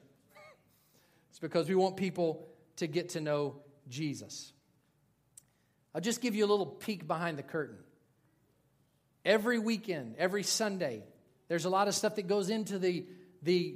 It's 1.31 1.39
because 1.39 1.67
we 1.67 1.73
want 1.73 1.97
people 1.97 2.47
to 2.75 2.85
get 2.85 3.09
to 3.09 3.19
know 3.19 3.55
Jesus. 3.89 4.53
I'll 5.95 6.01
just 6.01 6.21
give 6.21 6.35
you 6.35 6.45
a 6.45 6.51
little 6.51 6.67
peek 6.67 7.07
behind 7.07 7.39
the 7.39 7.43
curtain. 7.43 7.77
Every 9.27 9.59
weekend, 9.59 10.15
every 10.17 10.43
Sunday, 10.43 11.03
there's 11.49 11.65
a 11.65 11.69
lot 11.69 11.89
of 11.89 11.95
stuff 11.95 12.15
that 12.15 12.29
goes 12.29 12.49
into 12.49 12.79
the, 12.79 13.05
the 13.43 13.75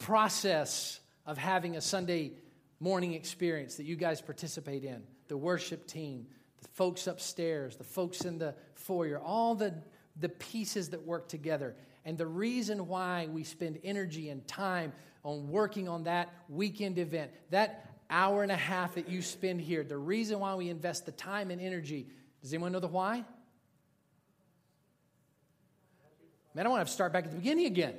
process 0.00 0.98
of 1.24 1.38
having 1.38 1.76
a 1.76 1.80
Sunday 1.80 2.32
morning 2.80 3.14
experience 3.14 3.76
that 3.76 3.84
you 3.86 3.94
guys 3.94 4.20
participate 4.20 4.82
in. 4.82 5.04
The 5.28 5.36
worship 5.36 5.86
team, 5.86 6.26
the 6.60 6.66
folks 6.70 7.06
upstairs, 7.06 7.76
the 7.76 7.84
folks 7.84 8.22
in 8.22 8.38
the 8.38 8.56
foyer, 8.74 9.20
all 9.20 9.54
the, 9.54 9.72
the 10.18 10.30
pieces 10.30 10.90
that 10.90 11.06
work 11.06 11.28
together. 11.28 11.76
And 12.04 12.18
the 12.18 12.26
reason 12.26 12.88
why 12.88 13.28
we 13.30 13.44
spend 13.44 13.78
energy 13.84 14.30
and 14.30 14.44
time 14.48 14.92
on 15.22 15.48
working 15.48 15.88
on 15.88 16.04
that 16.04 16.34
weekend 16.48 16.98
event, 16.98 17.30
that 17.50 17.88
hour 18.10 18.42
and 18.42 18.50
a 18.50 18.56
half 18.56 18.96
that 18.96 19.08
you 19.08 19.22
spend 19.22 19.60
here, 19.60 19.84
the 19.84 19.96
reason 19.96 20.40
why 20.40 20.56
we 20.56 20.70
invest 20.70 21.06
the 21.06 21.12
time 21.12 21.52
and 21.52 21.60
energy, 21.60 22.08
does 22.42 22.52
anyone 22.52 22.72
know 22.72 22.80
the 22.80 22.88
why? 22.88 23.24
Man, 26.52 26.66
I 26.66 26.68
want 26.68 26.84
to 26.84 26.92
start 26.92 27.12
back 27.12 27.26
at 27.26 27.30
the 27.30 27.36
beginning 27.36 27.66
again. 27.66 27.94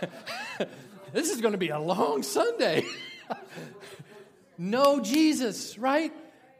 this 1.12 1.28
is 1.28 1.40
going 1.40 1.52
to 1.52 1.58
be 1.58 1.70
a 1.70 1.78
long 1.78 2.22
Sunday. 2.22 2.84
know 4.58 5.00
Jesus, 5.00 5.76
right? 5.76 6.12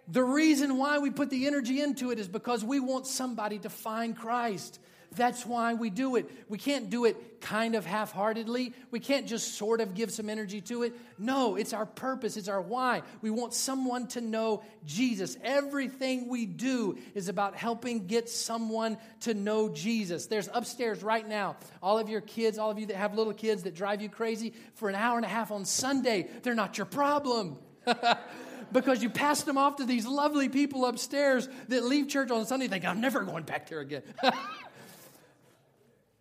The 0.09 0.25
reason 0.25 0.77
why 0.77 0.99
we 0.99 1.11
put 1.11 1.31
the 1.31 1.47
energy 1.47 1.81
into 1.81 2.11
it 2.11 2.19
is 2.19 2.27
because 2.27 2.65
we 2.65 2.81
want 2.81 3.07
somebody 3.07 3.61
to 3.61 3.71
find 3.71 4.17
Christ. 4.17 4.81
That's 5.17 5.45
why 5.45 5.75
we 5.75 5.91
do 5.91 6.17
it. 6.17 6.31
We 6.49 6.59
can't 6.59 6.89
do 6.89 7.05
it 7.05 7.41
kind 7.41 7.75
of 7.75 7.85
half 7.85 8.13
heartedly. 8.13 8.73
We 8.91 9.01
can't 9.01 9.27
just 9.27 9.55
sort 9.55 9.81
of 9.81 9.95
give 9.95 10.13
some 10.13 10.29
energy 10.31 10.61
to 10.63 10.85
it. 10.85 10.95
No, 11.19 11.57
it's 11.57 11.73
our 11.73 11.87
purpose, 11.87 12.37
it's 12.37 12.49
our 12.49 12.61
why. 12.61 13.03
We 13.21 13.31
want 13.31 13.55
someone 13.55 14.07
to 14.09 14.21
know 14.21 14.63
Jesus. 14.85 15.37
Everything 15.43 16.29
we 16.29 16.47
do 16.47 16.99
is 17.15 17.29
about 17.29 17.57
helping 17.57 18.07
get 18.07 18.29
someone 18.29 18.99
to 19.21 19.35
know 19.35 19.69
Jesus. 19.69 20.27
There's 20.27 20.49
upstairs 20.53 21.03
right 21.03 21.27
now, 21.27 21.57
all 21.83 21.99
of 21.99 22.09
your 22.09 22.21
kids, 22.21 22.59
all 22.59 22.71
of 22.71 22.79
you 22.79 22.87
that 22.87 22.97
have 22.97 23.15
little 23.15 23.35
kids 23.35 23.65
that 23.65 23.75
drive 23.75 24.03
you 24.03 24.09
crazy 24.09 24.53
for 24.75 24.89
an 24.89 24.95
hour 24.95 25.17
and 25.17 25.25
a 25.25 25.29
half 25.29 25.51
on 25.51 25.65
Sunday, 25.65 26.29
they're 26.43 26.55
not 26.55 26.79
your 26.79 26.87
problem. 26.87 27.59
because 28.73 29.03
you 29.03 29.11
pass 29.11 29.43
them 29.43 29.59
off 29.59 29.77
to 29.77 29.85
these 29.85 30.07
lovely 30.07 30.49
people 30.49 30.87
upstairs 30.87 31.49
that 31.69 31.85
leave 31.85 32.09
church 32.09 32.31
on 32.31 32.47
Sunday 32.47 32.69
think, 32.69 32.85
I'm 32.85 33.01
never 33.01 33.23
going 33.23 33.43
back 33.43 33.69
there 33.69 33.81
again. 33.81 34.03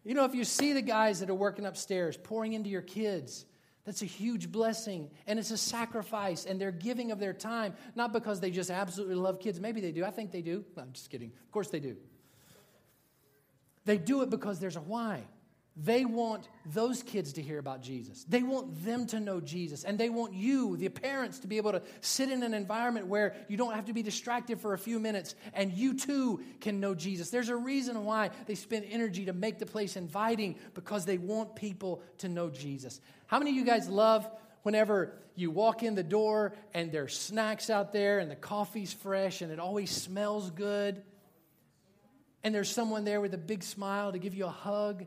You 0.10 0.16
know, 0.16 0.26
if 0.26 0.34
you 0.34 0.44
see 0.44 0.74
the 0.74 0.82
guys 0.82 1.20
that 1.20 1.30
are 1.30 1.36
working 1.36 1.68
upstairs 1.68 2.18
pouring 2.18 2.54
into 2.54 2.68
your 2.68 2.82
kids, 2.82 3.46
that's 3.86 4.02
a 4.02 4.08
huge 4.08 4.52
blessing 4.52 5.12
and 5.28 5.38
it's 5.38 5.52
a 5.52 5.58
sacrifice 5.58 6.48
and 6.48 6.60
they're 6.60 6.72
giving 6.72 7.12
of 7.12 7.20
their 7.20 7.32
time, 7.32 7.76
not 7.94 8.12
because 8.12 8.40
they 8.40 8.50
just 8.50 8.72
absolutely 8.72 9.14
love 9.14 9.40
kids. 9.40 9.60
Maybe 9.60 9.82
they 9.82 9.92
do. 9.92 10.04
I 10.04 10.10
think 10.10 10.32
they 10.32 10.42
do. 10.42 10.66
No, 10.76 10.82
I'm 10.82 10.94
just 10.94 11.12
kidding. 11.12 11.32
Of 11.46 11.52
course 11.52 11.68
they 11.68 11.80
do. 11.80 11.96
They 13.86 14.00
do 14.00 14.24
it 14.24 14.32
because 14.32 14.60
there's 14.60 14.78
a 14.78 14.82
why. 14.82 15.26
They 15.82 16.04
want 16.04 16.50
those 16.66 17.04
kids 17.04 17.34
to 17.34 17.42
hear 17.42 17.58
about 17.58 17.82
Jesus. 17.82 18.26
They 18.28 18.44
want 18.44 18.84
them 18.84 19.08
to 19.08 19.20
know 19.20 19.40
Jesus. 19.40 19.86
And 19.86 19.98
they 19.98 20.10
want 20.10 20.34
you, 20.34 20.76
the 20.76 20.90
parents, 20.90 21.40
to 21.40 21.48
be 21.48 21.56
able 21.56 21.72
to 21.72 21.82
sit 22.02 22.30
in 22.30 22.44
an 22.44 22.54
environment 22.54 23.08
where 23.08 23.36
you 23.48 23.56
don't 23.56 23.74
have 23.74 23.86
to 23.86 23.94
be 23.94 24.04
distracted 24.04 24.60
for 24.60 24.74
a 24.74 24.78
few 24.78 25.00
minutes 25.00 25.36
and 25.54 25.72
you 25.72 25.96
too 25.96 26.42
can 26.60 26.82
know 26.82 26.96
Jesus. 26.96 27.30
There's 27.30 27.48
a 27.48 27.56
reason 27.56 28.04
why 28.04 28.32
they 28.46 28.56
spend 28.56 28.88
energy 28.90 29.26
to 29.26 29.34
make 29.34 29.58
the 29.58 29.66
place 29.66 29.96
inviting 29.96 30.56
because 30.74 31.06
they 31.06 31.18
want 31.18 31.56
people 31.56 32.04
to 32.18 32.28
know 32.28 32.50
Jesus. 32.50 33.00
How 33.28 33.40
many 33.40 33.52
of 33.52 33.56
you 33.56 33.66
guys 33.66 33.88
love 33.88 34.28
whenever 34.64 35.14
you 35.36 35.50
walk 35.50 35.82
in 35.82 35.96
the 35.96 36.04
door 36.04 36.54
and 36.74 36.92
there's 36.92 37.18
snacks 37.18 37.70
out 37.70 37.94
there 37.94 38.20
and 38.20 38.30
the 38.30 38.36
coffee's 38.36 38.92
fresh 38.92 39.42
and 39.42 39.50
it 39.50 39.60
always 39.60 39.92
smells 39.92 40.52
good? 40.52 41.04
And 42.44 42.54
there's 42.54 42.70
someone 42.70 43.06
there 43.06 43.22
with 43.22 43.34
a 43.34 43.38
big 43.38 43.64
smile 43.64 44.12
to 44.12 44.20
give 44.20 44.34
you 44.34 44.46
a 44.46 44.50
hug 44.50 45.06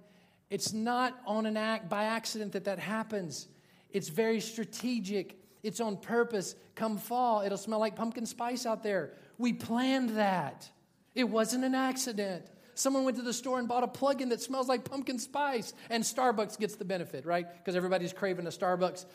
it's 0.52 0.74
not 0.74 1.18
on 1.26 1.46
an 1.46 1.56
act 1.56 1.88
by 1.88 2.04
accident 2.04 2.52
that 2.52 2.64
that 2.64 2.78
happens. 2.78 3.48
It's 3.90 4.10
very 4.10 4.38
strategic. 4.38 5.38
It's 5.62 5.80
on 5.80 5.96
purpose. 5.96 6.54
Come 6.74 6.98
fall, 6.98 7.40
it'll 7.40 7.56
smell 7.56 7.78
like 7.78 7.96
pumpkin 7.96 8.26
spice 8.26 8.66
out 8.66 8.82
there. 8.82 9.14
We 9.38 9.54
planned 9.54 10.10
that. 10.10 10.68
It 11.14 11.24
wasn't 11.24 11.64
an 11.64 11.74
accident. 11.74 12.44
Someone 12.74 13.04
went 13.04 13.16
to 13.16 13.22
the 13.22 13.32
store 13.32 13.60
and 13.60 13.66
bought 13.66 13.82
a 13.82 13.88
plug-in 13.88 14.28
that 14.28 14.42
smells 14.42 14.68
like 14.68 14.84
pumpkin 14.84 15.18
spice, 15.18 15.72
and 15.88 16.04
Starbucks 16.04 16.58
gets 16.58 16.74
the 16.74 16.84
benefit, 16.84 17.24
right? 17.24 17.46
Because 17.56 17.74
everybody's 17.74 18.12
craving 18.12 18.46
a 18.46 18.50
Starbucks 18.50 19.06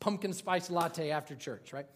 pumpkin 0.00 0.32
spice 0.32 0.70
latte 0.70 1.12
after 1.12 1.36
church, 1.36 1.72
right? 1.72 1.86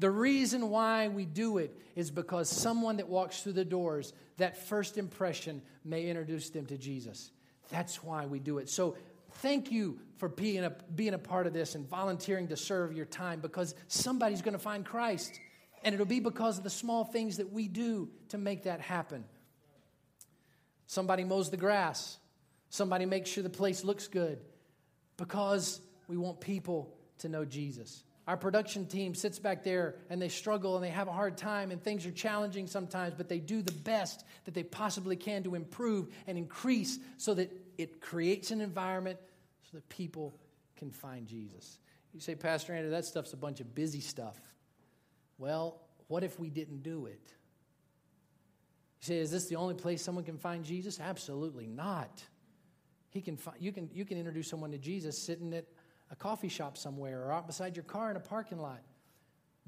The 0.00 0.10
reason 0.10 0.68
why 0.68 1.08
we 1.08 1.24
do 1.24 1.56
it 1.56 1.74
is 1.96 2.10
because 2.10 2.50
someone 2.50 2.98
that 2.98 3.08
walks 3.08 3.42
through 3.42 3.54
the 3.54 3.64
doors, 3.64 4.12
that 4.36 4.68
first 4.68 4.98
impression 4.98 5.62
may 5.82 6.04
introduce 6.04 6.50
them 6.50 6.66
to 6.66 6.76
Jesus. 6.76 7.30
That's 7.68 8.02
why 8.02 8.26
we 8.26 8.38
do 8.38 8.58
it. 8.58 8.68
So 8.68 8.96
thank 9.34 9.70
you 9.70 10.00
for 10.16 10.28
being 10.28 10.64
a, 10.64 10.72
being 10.94 11.14
a 11.14 11.18
part 11.18 11.46
of 11.46 11.52
this 11.52 11.74
and 11.74 11.88
volunteering 11.88 12.48
to 12.48 12.56
serve 12.56 12.92
your 12.92 13.06
time 13.06 13.40
because 13.40 13.74
somebody's 13.86 14.42
going 14.42 14.54
to 14.54 14.58
find 14.58 14.84
Christ. 14.84 15.40
And 15.84 15.94
it'll 15.94 16.06
be 16.06 16.20
because 16.20 16.58
of 16.58 16.64
the 16.64 16.70
small 16.70 17.04
things 17.04 17.36
that 17.36 17.52
we 17.52 17.68
do 17.68 18.08
to 18.30 18.38
make 18.38 18.64
that 18.64 18.80
happen. 18.80 19.24
Somebody 20.86 21.22
mows 21.24 21.50
the 21.50 21.56
grass. 21.56 22.18
Somebody 22.70 23.06
makes 23.06 23.30
sure 23.30 23.42
the 23.42 23.50
place 23.50 23.84
looks 23.84 24.08
good 24.08 24.40
because 25.16 25.80
we 26.08 26.16
want 26.16 26.40
people 26.40 26.94
to 27.18 27.28
know 27.28 27.44
Jesus. 27.44 28.02
Our 28.28 28.36
production 28.36 28.84
team 28.84 29.14
sits 29.14 29.38
back 29.38 29.64
there 29.64 29.94
and 30.10 30.20
they 30.20 30.28
struggle 30.28 30.76
and 30.76 30.84
they 30.84 30.90
have 30.90 31.08
a 31.08 31.12
hard 31.12 31.38
time 31.38 31.70
and 31.70 31.82
things 31.82 32.04
are 32.04 32.10
challenging 32.10 32.66
sometimes, 32.66 33.14
but 33.16 33.26
they 33.26 33.38
do 33.38 33.62
the 33.62 33.72
best 33.72 34.22
that 34.44 34.52
they 34.52 34.62
possibly 34.62 35.16
can 35.16 35.44
to 35.44 35.54
improve 35.54 36.08
and 36.26 36.36
increase 36.36 36.98
so 37.16 37.32
that 37.32 37.50
it 37.78 38.02
creates 38.02 38.50
an 38.50 38.60
environment 38.60 39.18
so 39.62 39.78
that 39.78 39.88
people 39.88 40.34
can 40.76 40.90
find 40.90 41.26
Jesus. 41.26 41.78
You 42.12 42.20
say, 42.20 42.34
Pastor 42.34 42.74
Andrew, 42.74 42.90
that 42.90 43.06
stuff's 43.06 43.32
a 43.32 43.36
bunch 43.38 43.60
of 43.60 43.74
busy 43.74 44.00
stuff. 44.00 44.38
Well, 45.38 45.80
what 46.08 46.22
if 46.22 46.38
we 46.38 46.50
didn't 46.50 46.82
do 46.82 47.06
it? 47.06 47.32
You 49.00 49.06
say, 49.06 49.18
is 49.20 49.30
this 49.30 49.46
the 49.46 49.56
only 49.56 49.74
place 49.74 50.02
someone 50.02 50.24
can 50.24 50.36
find 50.36 50.66
Jesus? 50.66 51.00
Absolutely 51.00 51.66
not. 51.66 52.22
He 53.08 53.22
can 53.22 53.38
find, 53.38 53.56
you, 53.58 53.72
can, 53.72 53.88
you 53.94 54.04
can 54.04 54.18
introduce 54.18 54.48
someone 54.48 54.72
to 54.72 54.78
Jesus 54.78 55.16
sitting 55.16 55.54
at 55.54 55.64
a 56.10 56.16
coffee 56.16 56.48
shop 56.48 56.76
somewhere 56.76 57.22
or 57.24 57.32
out 57.32 57.46
beside 57.46 57.76
your 57.76 57.84
car 57.84 58.10
in 58.10 58.16
a 58.16 58.20
parking 58.20 58.58
lot. 58.58 58.80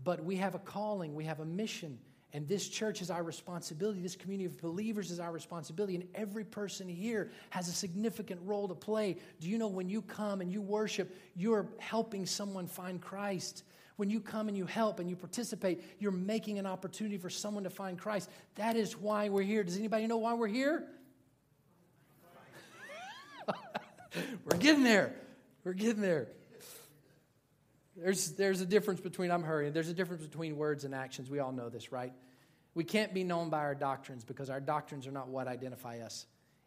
But 0.03 0.25
we 0.25 0.37
have 0.37 0.55
a 0.55 0.59
calling, 0.59 1.15
we 1.15 1.25
have 1.25 1.41
a 1.41 1.45
mission, 1.45 1.99
and 2.33 2.47
this 2.47 2.69
church 2.69 3.03
is 3.03 3.11
our 3.11 3.23
responsibility. 3.23 4.01
This 4.01 4.15
community 4.15 4.47
of 4.47 4.61
believers 4.61 5.11
is 5.11 5.19
our 5.19 5.33
responsibility, 5.33 5.97
and 5.97 6.05
every 6.15 6.45
person 6.45 6.89
here 6.89 7.31
has 7.51 7.69
a 7.69 7.73
significant 7.73 8.41
role 8.45 8.69
to 8.69 8.75
play. 8.75 9.17
Do 9.41 9.49
you 9.49 9.59
know 9.59 9.67
when 9.67 9.89
you 9.89 10.01
come 10.01 10.41
and 10.41 10.51
you 10.53 10.63
worship, 10.63 11.15
you're 11.35 11.67
helping 11.79 12.27
someone 12.27 12.67
find 12.67 13.01
Christ? 13.01 13.65
When 13.97 14.09
you 14.09 14.21
come 14.21 14.49
and 14.49 14.57
you 14.57 14.65
help 14.65 15.01
and 15.01 15.11
you 15.11 15.17
participate, 15.17 15.83
you're 15.99 16.13
making 16.13 16.59
an 16.59 16.67
opportunity 16.67 17.19
for 17.19 17.29
someone 17.29 17.65
to 17.65 17.71
find 17.71 17.99
Christ. 17.99 18.31
That 18.55 18.77
is 18.77 18.97
why 18.97 19.29
we're 19.29 19.43
here. 19.43 19.65
Does 19.65 19.77
anybody 19.77 20.07
know 20.07 20.19
why 20.19 20.35
we're 20.35 20.47
here? 20.47 20.87
we're 24.45 24.57
getting 24.57 24.85
there. 24.85 25.15
We're 25.64 25.75
getting 25.75 26.02
there. 26.02 26.29
There's, 27.97 28.33
there's 28.33 28.61
a 28.61 28.67
difference 28.67 29.00
between, 29.00 29.31
I'm 29.31 29.43
hurrying, 29.43 29.73
there's 29.73 29.88
a 29.88 29.95
difference 29.95 30.25
between 30.25 30.57
words 30.57 30.85
and 30.85 30.95
actions. 30.95 31.29
We 31.29 31.38
all 31.38 31.52
know 31.52 31.69
this, 31.69 31.93
right? 31.93 32.12
We 32.75 32.85
can't 32.85 33.12
be 33.12 33.25
known 33.25 33.50
by 33.50 33.59
our 33.59 33.75
doctrines 33.75 34.25
because 34.25 34.49
our 34.49 34.61
doctrines 34.61 35.07
are 35.07 35.11
not 35.12 35.29
what 35.29 35.49
identify 35.49 35.99
us. 35.99 36.25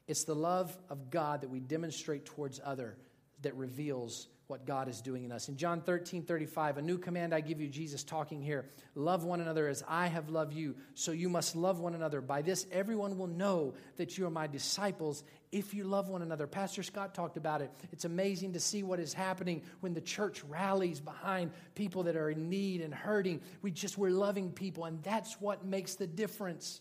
It's 0.08 0.26
the 0.26 0.36
love 0.36 0.78
of 0.90 1.10
God 1.10 1.42
that 1.42 1.50
we 1.50 1.60
demonstrate 1.60 2.26
towards 2.26 2.60
other 2.64 2.98
that 3.42 3.56
reveals 3.56 4.28
what 4.54 4.68
God 4.68 4.88
is 4.88 5.02
doing 5.02 5.24
in 5.24 5.32
us. 5.32 5.50
In 5.50 5.58
John 5.58 5.82
13, 5.82 6.26
35, 6.26 6.78
a 6.78 6.82
new 6.84 7.00
command 7.00 7.34
I 7.34 7.42
give 7.42 7.60
you, 7.60 7.68
Jesus 7.68 8.04
talking 8.04 8.40
here 8.40 8.66
love 8.94 9.24
one 9.24 9.42
another 9.42 9.68
as 9.68 9.84
I 9.88 10.06
have 10.06 10.30
loved 10.30 10.54
you, 10.54 10.76
so 10.94 11.12
you 11.12 11.28
must 11.28 11.56
love 11.56 11.80
one 11.80 11.96
another. 11.96 12.22
By 12.22 12.44
this, 12.44 12.68
everyone 12.72 13.18
will 13.18 13.26
know 13.26 13.74
that 13.98 14.16
you 14.16 14.28
are 14.28 14.30
my 14.30 14.46
disciples 14.46 15.24
if 15.52 15.74
you 15.74 15.86
love 15.86 16.08
one 16.08 16.22
another. 16.22 16.46
Pastor 16.46 16.84
Scott 16.84 17.16
talked 17.16 17.36
about 17.36 17.64
it. 17.64 17.72
It's 17.92 18.06
amazing 18.06 18.54
to 18.54 18.60
see 18.60 18.84
what 18.84 19.00
is 19.00 19.12
happening 19.12 19.64
when 19.80 19.96
the 19.96 20.02
church 20.02 20.44
rallies 20.44 21.00
behind 21.00 21.50
people 21.74 22.04
that 22.04 22.16
are 22.16 22.30
in 22.30 22.48
need 22.48 22.82
and 22.82 22.94
hurting. 22.94 23.42
We 23.64 23.72
just, 23.72 23.98
we're 23.98 24.12
loving 24.12 24.52
people, 24.52 24.86
and 24.86 25.02
that's 25.02 25.42
what 25.42 25.66
makes 25.66 25.96
the 25.96 26.06
difference. 26.06 26.80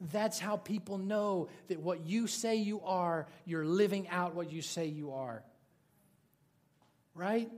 That's 0.00 0.38
how 0.38 0.56
people 0.56 0.96
know 0.96 1.50
that 1.68 1.78
what 1.78 2.06
you 2.06 2.26
say 2.26 2.56
you 2.56 2.80
are, 2.80 3.26
you're 3.44 3.66
living 3.66 4.08
out 4.08 4.34
what 4.34 4.50
you 4.50 4.62
say 4.62 4.86
you 4.86 5.12
are. 5.12 5.44
Right? 7.14 7.50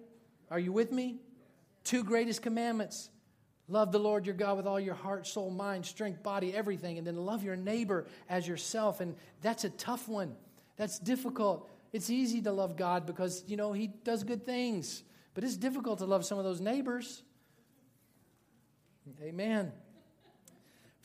Are 0.50 0.58
you 0.58 0.73
with 0.73 0.92
me? 0.92 1.16
Two 1.84 2.02
greatest 2.04 2.42
commandments. 2.42 3.11
Love 3.68 3.92
the 3.92 3.99
Lord 3.99 4.26
your 4.26 4.34
God 4.34 4.56
with 4.56 4.66
all 4.66 4.80
your 4.80 4.94
heart, 4.94 5.26
soul, 5.26 5.50
mind, 5.50 5.87
strength, 5.87 6.23
body, 6.23 6.54
everything. 6.54 6.99
And 6.99 7.06
then 7.06 7.16
love 7.16 7.42
your 7.42 7.56
neighbor 7.56 8.06
as 8.28 8.46
yourself. 8.46 9.00
And 9.00 9.14
that's 9.40 9.64
a 9.64 9.70
tough 9.70 10.08
one. 10.08 10.34
That's 10.76 10.99
difficult. 10.99 11.70
It's 11.92 12.11
easy 12.11 12.42
to 12.42 12.52
love 12.52 12.76
God 12.76 13.06
because, 13.06 13.44
you 13.46 13.56
know, 13.56 13.73
He 13.73 13.87
does 13.87 14.25
good 14.25 14.44
things. 14.44 15.02
But 15.34 15.44
it's 15.44 15.56
difficult 15.56 15.99
to 16.00 16.04
love 16.04 16.25
some 16.25 16.38
of 16.38 16.44
those 16.44 16.61
neighbors. 16.61 17.23
Amen. 19.23 19.73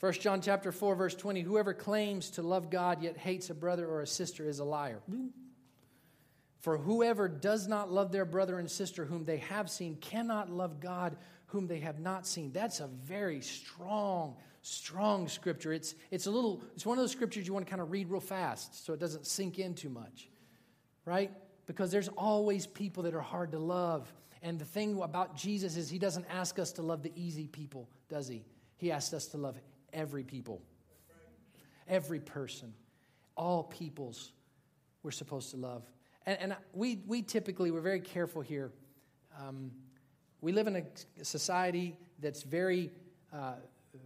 1 0.00 0.12
John 0.14 0.40
chapter 0.40 0.72
4 0.72 0.94
verse 0.94 1.14
20 1.14 1.42
whoever 1.42 1.74
claims 1.74 2.30
to 2.30 2.42
love 2.42 2.70
God 2.70 3.02
yet 3.02 3.18
hates 3.18 3.50
a 3.50 3.54
brother 3.54 3.86
or 3.86 4.00
a 4.00 4.06
sister 4.06 4.48
is 4.48 4.58
a 4.58 4.64
liar. 4.64 5.02
For 6.60 6.76
whoever 6.76 7.26
does 7.26 7.66
not 7.66 7.90
love 7.90 8.12
their 8.12 8.26
brother 8.26 8.58
and 8.58 8.70
sister 8.70 9.04
whom 9.04 9.24
they 9.24 9.38
have 9.38 9.70
seen 9.70 9.96
cannot 9.96 10.50
love 10.50 10.78
God 10.80 11.16
whom 11.46 11.66
they 11.66 11.80
have 11.80 11.98
not 11.98 12.26
seen. 12.26 12.52
That's 12.52 12.80
a 12.80 12.86
very 12.86 13.40
strong, 13.40 14.36
strong 14.62 15.26
scripture. 15.26 15.72
It's, 15.72 15.94
it's 16.10 16.26
a 16.26 16.30
little, 16.30 16.62
it's 16.74 16.86
one 16.86 16.98
of 16.98 17.02
those 17.02 17.12
scriptures 17.12 17.46
you 17.46 17.52
want 17.52 17.66
to 17.66 17.70
kind 17.70 17.82
of 17.82 17.90
read 17.90 18.08
real 18.08 18.20
fast 18.20 18.84
so 18.84 18.92
it 18.92 19.00
doesn't 19.00 19.26
sink 19.26 19.58
in 19.58 19.74
too 19.74 19.88
much, 19.88 20.28
right? 21.04 21.32
Because 21.66 21.90
there's 21.90 22.08
always 22.08 22.66
people 22.66 23.02
that 23.04 23.14
are 23.14 23.20
hard 23.20 23.52
to 23.52 23.58
love. 23.58 24.12
And 24.42 24.58
the 24.58 24.64
thing 24.64 25.00
about 25.02 25.36
Jesus 25.36 25.76
is 25.76 25.90
he 25.90 25.98
doesn't 25.98 26.26
ask 26.30 26.58
us 26.58 26.72
to 26.72 26.82
love 26.82 27.02
the 27.02 27.12
easy 27.16 27.46
people, 27.46 27.88
does 28.08 28.28
he? 28.28 28.44
He 28.76 28.92
asks 28.92 29.12
us 29.12 29.26
to 29.28 29.38
love 29.38 29.58
every 29.92 30.24
people, 30.24 30.62
every 31.88 32.20
person, 32.20 32.74
all 33.34 33.64
peoples 33.64 34.32
we're 35.02 35.10
supposed 35.10 35.50
to 35.50 35.56
love. 35.56 35.82
And, 36.26 36.38
and 36.40 36.56
we, 36.72 37.02
we 37.06 37.22
typically, 37.22 37.70
we're 37.70 37.80
very 37.80 38.00
careful 38.00 38.42
here. 38.42 38.70
Um, 39.38 39.70
we 40.40 40.52
live 40.52 40.66
in 40.66 40.76
a 40.76 41.24
society 41.24 41.96
that's 42.20 42.42
very, 42.42 42.90
uh, 43.32 43.54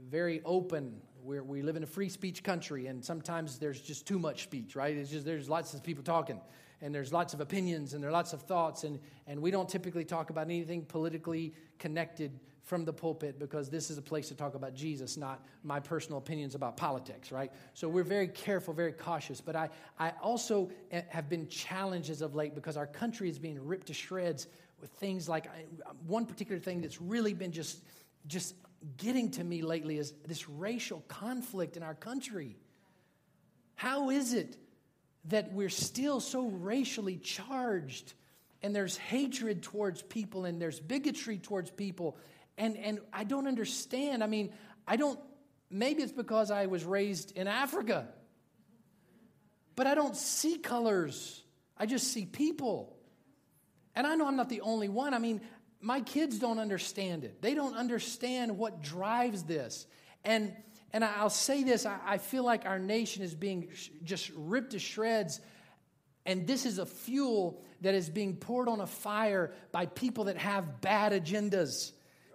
very 0.09 0.41
open. 0.45 1.01
We're, 1.23 1.43
we 1.43 1.63
live 1.63 1.77
in 1.77 1.83
a 1.83 1.87
free 1.87 2.09
speech 2.09 2.43
country, 2.43 2.87
and 2.87 3.05
sometimes 3.05 3.59
there's 3.59 3.81
just 3.81 4.07
too 4.07 4.19
much 4.19 4.43
speech, 4.43 4.77
right? 4.77 4.97
It's 4.97 5.11
just 5.11 5.25
there's 5.25 5.49
lots 5.49 5.75
of 5.75 5.83
people 5.83 6.05
talking, 6.05 6.41
and 6.81 6.95
there's 6.95 7.13
lots 7.13 7.35
of 7.35 7.41
opinions, 7.41 7.95
and 7.95 8.03
there 8.03 8.11
are 8.11 8.13
lots 8.13 8.33
of 8.33 8.43
thoughts, 8.43 8.85
and, 8.85 8.99
and 9.27 9.41
we 9.41 9.51
don't 9.51 9.69
typically 9.69 10.05
talk 10.05 10.31
about 10.31 10.47
anything 10.47 10.85
politically 10.85 11.55
connected 11.79 12.39
from 12.65 12.87
the 12.87 12.93
pulpit 12.93 13.39
because 13.39 13.69
this 13.69 13.91
is 13.91 13.99
a 13.99 14.03
place 14.03 14.29
to 14.29 14.35
talk 14.35 14.55
about 14.55 14.75
Jesus, 14.75 15.17
not 15.17 15.45
my 15.63 15.79
personal 15.79 16.19
opinions 16.19 16.55
about 16.55 16.77
politics, 16.77 17.31
right? 17.31 17.53
So 17.75 17.89
we're 17.89 18.05
very 18.05 18.29
careful, 18.29 18.73
very 18.73 18.93
cautious. 18.93 19.41
But 19.41 19.55
I, 19.55 19.69
I 19.99 20.13
also 20.23 20.71
eh, 20.91 21.03
have 21.11 21.29
been 21.29 21.47
challenged 21.49 22.09
as 22.09 22.23
of 22.23 22.35
late 22.35 22.55
because 22.55 22.79
our 22.79 22.87
country 22.87 23.29
is 23.29 23.39
being 23.39 23.65
ripped 23.65 23.89
to 23.89 23.95
shreds 23.95 24.49
with 24.81 24.91
things 24.93 25.29
like 25.29 25.47
one 26.07 26.25
particular 26.25 26.59
thing 26.59 26.81
that's 26.81 27.01
really 27.01 27.35
been 27.35 27.53
just, 27.53 27.83
just 28.27 28.55
getting 28.97 29.31
to 29.33 29.45
me 29.45 29.61
lately 29.61 29.99
is 29.99 30.15
this 30.27 30.49
racial 30.49 31.05
conflict 31.07 31.77
in 31.77 31.83
our 31.83 31.95
country. 31.95 32.57
How 33.75 34.09
is 34.09 34.33
it 34.33 34.57
that 35.27 35.53
we're 35.53 35.69
still 35.69 36.19
so 36.19 36.49
racially 36.49 37.19
charged? 37.19 38.15
and 38.65 38.75
there's 38.75 38.97
hatred 38.97 39.63
towards 39.63 40.01
people 40.01 40.47
and 40.47 40.61
there's 40.61 40.81
bigotry 40.81 41.37
towards 41.37 41.71
people 41.71 42.17
and, 42.57 42.77
and 42.77 43.01
I 43.13 43.25
don't 43.25 43.47
understand. 43.47 44.23
I 44.23 44.27
mean, 44.27 44.53
I 44.87 44.97
don't, 44.97 45.19
maybe 45.71 46.03
it's 46.03 46.13
because 46.13 46.51
I 46.51 46.67
was 46.67 46.85
raised 46.85 47.37
in 47.37 47.49
Africa, 47.49 48.09
but 49.77 49.87
I 49.87 49.95
don't 49.95 50.17
see 50.17 50.59
colors. 50.59 51.43
I 51.77 51.87
just 51.87 52.13
see 52.13 52.27
people. 52.27 52.97
And 53.95 54.07
I 54.07 54.15
know 54.15 54.27
I'm 54.27 54.37
not 54.37 54.49
the 54.49 54.61
only 54.61 54.89
one. 54.89 55.15
I 55.15 55.19
mean, 55.19 55.41
my 55.81 56.01
kids 56.01 56.39
don't 56.39 56.59
understand 56.59 57.25
it. 57.25 57.43
They 57.43 57.55
don't 57.55 57.77
understand 57.77 58.57
what 58.57 58.83
drives 58.83 59.43
this. 59.45 59.87
And 60.25 60.55
and 60.93 61.05
I'll 61.05 61.29
say 61.29 61.65
this 61.65 61.87
I, 61.87 61.99
I 62.07 62.19
feel 62.19 62.45
like 62.45 62.67
our 62.67 62.79
nation 62.79 63.23
is 63.25 63.35
being 63.35 63.69
sh- 63.75 63.91
just 64.05 64.31
ripped 64.37 64.71
to 64.71 64.79
shreds. 64.79 65.41
And 66.25 66.47
this 66.47 66.65
is 66.65 66.79
a 66.79 66.87
fuel 66.87 67.63
that 67.83 67.95
is 67.95 68.09
being 68.09 68.37
poured 68.37 68.69
on 68.69 68.81
a 68.81 68.87
fire 68.87 69.53
by 69.73 69.87
people 69.87 70.25
that 70.25 70.39
have 70.39 70.81
bad 70.81 71.13
agendas 71.13 71.93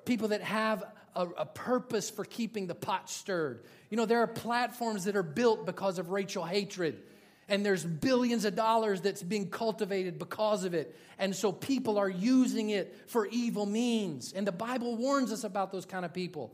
people 0.10 0.30
that 0.30 0.42
have 0.42 0.84
a, 1.16 1.28
a, 1.38 1.46
purpose 1.46 2.10
for 2.10 2.26
keeping 2.26 2.66
the 2.66 2.74
pot 2.74 3.12
stirred. 3.12 3.62
You 3.92 3.98
know, 3.98 4.08
there 4.08 4.22
are 4.22 4.28
platforms 4.28 5.04
that 5.06 5.16
are 5.16 5.22
built 5.22 5.68
because 5.68 6.00
of 6.00 6.10
racial 6.10 6.44
hatred. 6.44 7.00
And 7.48 7.64
there's 7.64 7.86
billions 7.86 8.44
of 8.44 8.56
dollars 8.56 9.02
that's 9.02 9.22
being 9.22 9.52
cultivated 9.52 10.18
because 10.18 10.64
of 10.64 10.74
it. 10.74 10.98
And 11.20 11.36
so 11.36 11.52
people 11.52 12.00
are 12.00 12.10
using 12.10 12.72
it 12.72 12.96
for 13.06 13.28
evil 13.28 13.68
means. 13.68 14.34
And 14.34 14.48
the 14.48 14.52
Bible 14.52 14.96
warns 14.96 15.32
us 15.32 15.44
about 15.44 15.72
those 15.72 15.86
kind 15.86 16.04
of 16.04 16.12
people. 16.12 16.52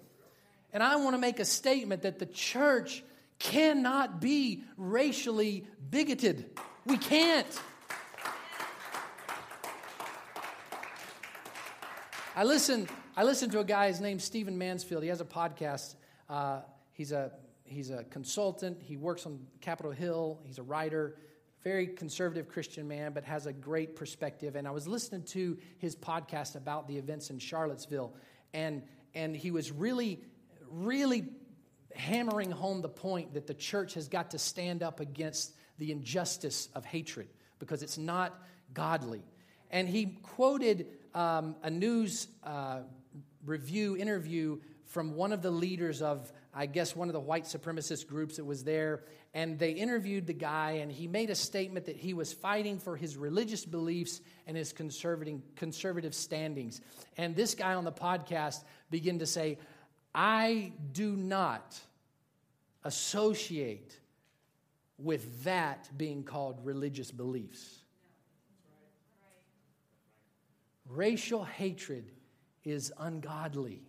And 0.73 0.83
I 0.83 0.97
want 0.97 1.13
to 1.13 1.17
make 1.17 1.39
a 1.39 1.45
statement 1.45 2.01
that 2.01 2.19
the 2.19 2.25
church 2.25 3.05
cannot 3.39 4.19
be 4.19 4.65
racially 4.75 5.65
bigoted. 5.89 6.59
We 6.85 6.97
can't. 6.97 7.47
I 12.35 12.43
listen 12.43 12.89
I 13.17 13.23
listened 13.23 13.53
to 13.53 13.59
a 13.59 13.63
guy, 13.63 13.87
his 13.87 14.01
name's 14.01 14.25
Stephen 14.25 14.57
Mansfield. 14.57 15.01
He 15.01 15.07
has 15.07 15.21
a 15.21 15.25
podcast. 15.25 15.95
Uh, 16.29 16.59
he's, 16.91 17.13
a, 17.13 17.31
he's 17.63 17.89
a 17.89 18.03
consultant. 18.03 18.81
He 18.81 18.97
works 18.97 19.25
on 19.25 19.39
Capitol 19.61 19.93
Hill. 19.93 20.41
He's 20.43 20.57
a 20.57 20.63
writer, 20.63 21.15
very 21.63 21.87
conservative 21.87 22.49
Christian 22.49 22.89
man, 22.89 23.13
but 23.13 23.23
has 23.23 23.45
a 23.45 23.53
great 23.53 23.95
perspective. 23.95 24.57
And 24.57 24.67
I 24.67 24.71
was 24.71 24.85
listening 24.85 25.23
to 25.27 25.57
his 25.77 25.95
podcast 25.95 26.57
about 26.57 26.89
the 26.89 26.97
events 26.97 27.29
in 27.29 27.39
Charlottesville, 27.39 28.13
and, 28.53 28.83
and 29.13 29.33
he 29.33 29.49
was 29.49 29.71
really, 29.71 30.19
really 30.69 31.23
hammering 31.95 32.51
home 32.51 32.81
the 32.81 32.89
point 32.89 33.35
that 33.35 33.47
the 33.47 33.53
church 33.53 33.93
has 33.93 34.09
got 34.09 34.31
to 34.31 34.37
stand 34.37 34.83
up 34.83 34.99
against 34.99 35.53
the 35.77 35.93
injustice 35.93 36.67
of 36.75 36.83
hatred 36.83 37.29
because 37.59 37.81
it's 37.81 37.97
not 37.97 38.37
godly. 38.73 39.23
And 39.71 39.87
he 39.87 40.17
quoted 40.21 40.87
um, 41.13 41.55
a 41.63 41.69
news 41.69 42.27
uh, 42.43 42.81
review 43.45 43.95
interview 43.95 44.59
from 44.85 45.15
one 45.15 45.33
of 45.33 45.41
the 45.41 45.51
leaders 45.51 46.01
of, 46.01 46.31
I 46.53 46.67
guess, 46.67 46.95
one 46.95 47.09
of 47.09 47.13
the 47.13 47.19
white 47.19 47.45
supremacist 47.45 48.07
groups 48.07 48.37
that 48.37 48.45
was 48.45 48.63
there. 48.63 49.03
And 49.33 49.57
they 49.59 49.71
interviewed 49.71 50.27
the 50.27 50.33
guy, 50.33 50.71
and 50.73 50.91
he 50.91 51.07
made 51.07 51.29
a 51.29 51.35
statement 51.35 51.87
that 51.87 51.97
he 51.97 52.13
was 52.13 52.31
fighting 52.31 52.79
for 52.79 52.95
his 52.95 53.17
religious 53.17 53.65
beliefs 53.65 54.21
and 54.47 54.55
his 54.55 54.71
conservative, 54.71 55.41
conservative 55.55 56.13
standings. 56.13 56.81
And 57.17 57.35
this 57.35 57.55
guy 57.55 57.73
on 57.73 57.83
the 57.83 57.91
podcast 57.91 58.63
began 58.89 59.19
to 59.19 59.25
say, 59.25 59.57
I 60.13 60.71
do 60.91 61.15
not 61.15 61.77
associate 62.83 63.99
with 64.97 65.43
that 65.43 65.89
being 65.97 66.23
called 66.23 66.59
religious 66.63 67.11
beliefs. 67.11 67.79
Racial 70.87 71.43
hatred 71.43 72.11
is 72.65 72.91
ungodly, 72.97 73.83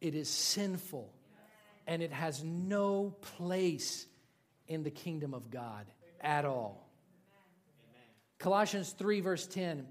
it 0.00 0.14
is 0.14 0.28
sinful, 0.28 1.12
and 1.86 2.02
it 2.02 2.12
has 2.12 2.42
no 2.42 3.14
place 3.36 4.06
in 4.66 4.82
the 4.82 4.90
kingdom 4.90 5.34
of 5.34 5.50
God 5.50 5.86
at 6.20 6.44
all. 6.44 6.88
Colossians 8.38 8.90
3, 8.90 9.20
verse 9.20 9.46
10, 9.46 9.86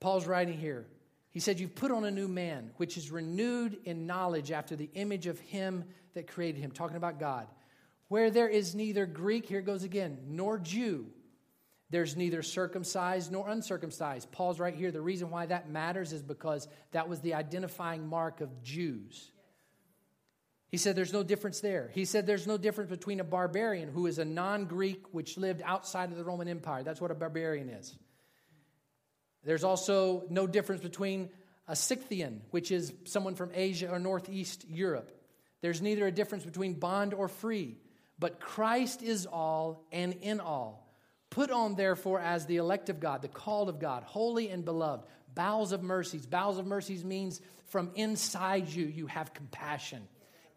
Paul's 0.00 0.26
writing 0.26 0.58
here. 0.58 0.86
He 1.30 1.40
said, 1.40 1.60
You've 1.60 1.74
put 1.74 1.92
on 1.92 2.04
a 2.04 2.10
new 2.10 2.28
man, 2.28 2.72
which 2.76 2.96
is 2.96 3.10
renewed 3.10 3.78
in 3.84 4.06
knowledge 4.06 4.50
after 4.50 4.74
the 4.76 4.90
image 4.94 5.26
of 5.26 5.38
him 5.38 5.84
that 6.14 6.26
created 6.26 6.60
him, 6.60 6.72
talking 6.72 6.96
about 6.96 7.20
God, 7.20 7.46
where 8.08 8.30
there 8.30 8.48
is 8.48 8.74
neither 8.74 9.06
Greek, 9.06 9.46
here 9.46 9.62
goes 9.62 9.84
again, 9.84 10.18
nor 10.26 10.58
Jew 10.58 11.06
there's 11.92 12.16
neither 12.16 12.42
circumcised 12.42 13.30
nor 13.30 13.46
uncircumcised. 13.50 14.32
Paul's 14.32 14.58
right 14.58 14.74
here. 14.74 14.90
The 14.90 15.00
reason 15.02 15.28
why 15.28 15.44
that 15.44 15.68
matters 15.68 16.14
is 16.14 16.22
because 16.22 16.66
that 16.92 17.06
was 17.06 17.20
the 17.20 17.34
identifying 17.34 18.08
mark 18.08 18.40
of 18.40 18.62
Jews. 18.62 19.30
He 20.70 20.78
said 20.78 20.96
there's 20.96 21.12
no 21.12 21.22
difference 21.22 21.60
there. 21.60 21.90
He 21.92 22.06
said 22.06 22.26
there's 22.26 22.46
no 22.46 22.56
difference 22.56 22.88
between 22.88 23.20
a 23.20 23.24
barbarian 23.24 23.90
who 23.90 24.06
is 24.06 24.18
a 24.18 24.24
non 24.24 24.64
Greek 24.64 25.04
which 25.12 25.36
lived 25.36 25.60
outside 25.62 26.10
of 26.10 26.16
the 26.16 26.24
Roman 26.24 26.48
Empire. 26.48 26.82
That's 26.82 27.00
what 27.00 27.10
a 27.10 27.14
barbarian 27.14 27.68
is. 27.68 27.94
There's 29.44 29.62
also 29.62 30.24
no 30.30 30.46
difference 30.46 30.80
between 30.80 31.28
a 31.68 31.76
Scythian, 31.76 32.40
which 32.52 32.72
is 32.72 32.94
someone 33.04 33.34
from 33.34 33.50
Asia 33.52 33.90
or 33.90 33.98
Northeast 33.98 34.64
Europe. 34.66 35.12
There's 35.60 35.82
neither 35.82 36.06
a 36.06 36.12
difference 36.12 36.46
between 36.46 36.72
bond 36.72 37.12
or 37.12 37.28
free, 37.28 37.76
but 38.18 38.40
Christ 38.40 39.02
is 39.02 39.26
all 39.26 39.84
and 39.92 40.14
in 40.22 40.40
all. 40.40 40.81
Put 41.32 41.50
on, 41.50 41.76
therefore, 41.76 42.20
as 42.20 42.44
the 42.44 42.58
elect 42.58 42.90
of 42.90 43.00
God, 43.00 43.22
the 43.22 43.28
called 43.28 43.70
of 43.70 43.78
God, 43.78 44.02
holy 44.02 44.50
and 44.50 44.66
beloved, 44.66 45.06
bowels 45.34 45.72
of 45.72 45.82
mercies. 45.82 46.26
Bowels 46.26 46.58
of 46.58 46.66
mercies 46.66 47.06
means 47.06 47.40
from 47.68 47.90
inside 47.94 48.68
you, 48.68 48.84
you 48.84 49.06
have 49.06 49.32
compassion. 49.32 50.06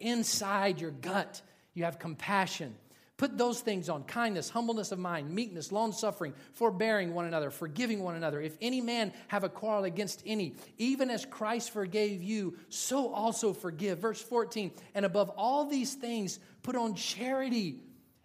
Inside 0.00 0.78
your 0.78 0.90
gut, 0.90 1.40
you 1.72 1.84
have 1.84 1.98
compassion. 1.98 2.74
Put 3.16 3.38
those 3.38 3.60
things 3.60 3.88
on 3.88 4.04
kindness, 4.04 4.50
humbleness 4.50 4.92
of 4.92 4.98
mind, 4.98 5.30
meekness, 5.30 5.72
long 5.72 5.92
suffering, 5.92 6.34
forbearing 6.52 7.14
one 7.14 7.24
another, 7.24 7.48
forgiving 7.48 8.02
one 8.02 8.14
another. 8.14 8.38
If 8.38 8.58
any 8.60 8.82
man 8.82 9.14
have 9.28 9.44
a 9.44 9.48
quarrel 9.48 9.84
against 9.84 10.22
any, 10.26 10.56
even 10.76 11.08
as 11.08 11.24
Christ 11.24 11.70
forgave 11.70 12.22
you, 12.22 12.58
so 12.68 13.14
also 13.14 13.54
forgive. 13.54 14.00
Verse 14.00 14.20
14, 14.20 14.72
and 14.94 15.06
above 15.06 15.30
all 15.38 15.64
these 15.64 15.94
things, 15.94 16.38
put 16.62 16.76
on 16.76 16.96
charity. 16.96 17.80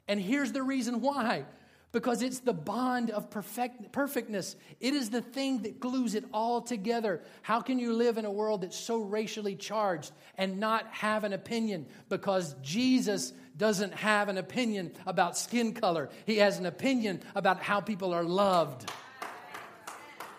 And 0.09 0.19
here's 0.19 0.51
the 0.51 0.63
reason 0.63 0.99
why 0.99 1.45
because 1.91 2.21
it's 2.21 2.39
the 2.39 2.54
bond 2.54 3.12
of 3.12 3.30
perfect, 3.30 3.91
perfectness. 3.91 4.56
It 4.80 4.93
is 4.93 5.10
the 5.10 5.21
thing 5.21 5.63
that 5.63 5.80
glues 5.80 6.15
it 6.15 6.23
all 6.34 6.62
together. 6.62 7.21
How 7.41 7.62
can 7.62 7.80
you 7.80 7.93
live 7.93 8.17
in 8.17 8.25
a 8.25 8.32
world 8.32 8.62
that's 8.62 8.77
so 8.77 9.01
racially 9.01 9.56
charged 9.56 10.12
and 10.38 10.60
not 10.60 10.88
have 10.88 11.23
an 11.23 11.34
opinion? 11.34 11.86
Because 12.08 12.56
Jesus 12.62 13.34
doesn't 13.58 13.93
have 13.93 14.30
an 14.30 14.38
opinion 14.38 14.91
about 15.06 15.38
skin 15.38 15.73
color, 15.73 16.10
He 16.25 16.38
has 16.38 16.58
an 16.58 16.65
opinion 16.65 17.21
about 17.36 17.62
how 17.62 17.82
people 17.82 18.13
are 18.13 18.23
loved. 18.23 18.89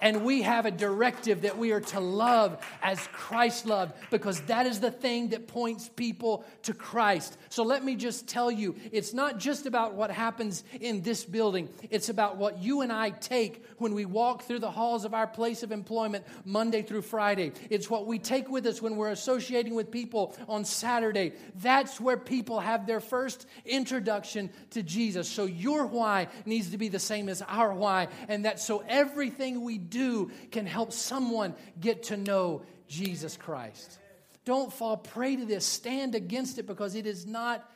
And 0.02 0.24
we 0.24 0.42
have 0.42 0.66
a 0.66 0.72
directive 0.72 1.42
that 1.42 1.56
we 1.56 1.70
are 1.70 1.80
to 1.80 2.00
love 2.00 2.58
as 2.82 2.98
Christ 3.12 3.66
loved 3.66 3.94
because 4.10 4.40
that 4.42 4.66
is 4.66 4.80
the 4.80 4.90
thing 4.90 5.28
that 5.28 5.46
points 5.46 5.88
people 5.88 6.44
to 6.64 6.74
Christ. 6.74 7.38
So 7.50 7.62
let 7.62 7.84
me 7.84 7.94
just 7.94 8.26
tell 8.26 8.50
you 8.50 8.74
it's 8.90 9.14
not 9.14 9.38
just 9.38 9.64
about 9.64 9.94
what 9.94 10.10
happens 10.10 10.64
in 10.80 11.02
this 11.02 11.24
building, 11.24 11.68
it's 11.88 12.08
about 12.08 12.36
what 12.36 12.58
you 12.58 12.80
and 12.80 12.92
I 12.92 13.10
take 13.10 13.64
when 13.78 13.94
we 13.94 14.04
walk 14.04 14.42
through 14.42 14.58
the 14.58 14.70
halls 14.70 15.04
of 15.04 15.14
our 15.14 15.26
place 15.26 15.62
of 15.62 15.70
employment 15.70 16.24
Monday 16.44 16.82
through 16.82 17.02
Friday. 17.02 17.52
It's 17.70 17.88
what 17.88 18.06
we 18.06 18.18
take 18.18 18.50
with 18.50 18.66
us 18.66 18.82
when 18.82 18.96
we're 18.96 19.10
associating 19.10 19.76
with 19.76 19.92
people 19.92 20.34
on 20.48 20.64
Saturday. 20.64 21.32
That's 21.60 22.00
where 22.00 22.16
people 22.16 22.58
have 22.58 22.86
their 22.86 23.00
first 23.00 23.46
introduction 23.64 24.50
to 24.70 24.82
Jesus. 24.82 25.28
So 25.28 25.44
your 25.44 25.86
why 25.86 26.26
needs 26.44 26.70
to 26.70 26.78
be 26.78 26.88
the 26.88 26.98
same 26.98 27.28
as 27.28 27.40
our 27.42 27.72
why, 27.72 28.08
and 28.28 28.46
that 28.46 28.58
so 28.58 28.82
everything 28.88 29.62
we 29.62 29.78
do 29.92 30.32
can 30.50 30.66
help 30.66 30.92
someone 30.92 31.54
get 31.80 32.04
to 32.04 32.16
know 32.16 32.62
Jesus 32.88 33.36
Christ. 33.36 33.98
Don't 34.44 34.72
fall 34.72 34.96
prey 34.96 35.36
to 35.36 35.44
this. 35.44 35.64
Stand 35.64 36.16
against 36.16 36.58
it 36.58 36.66
because 36.66 36.96
it 36.96 37.06
is 37.06 37.26
not 37.26 37.70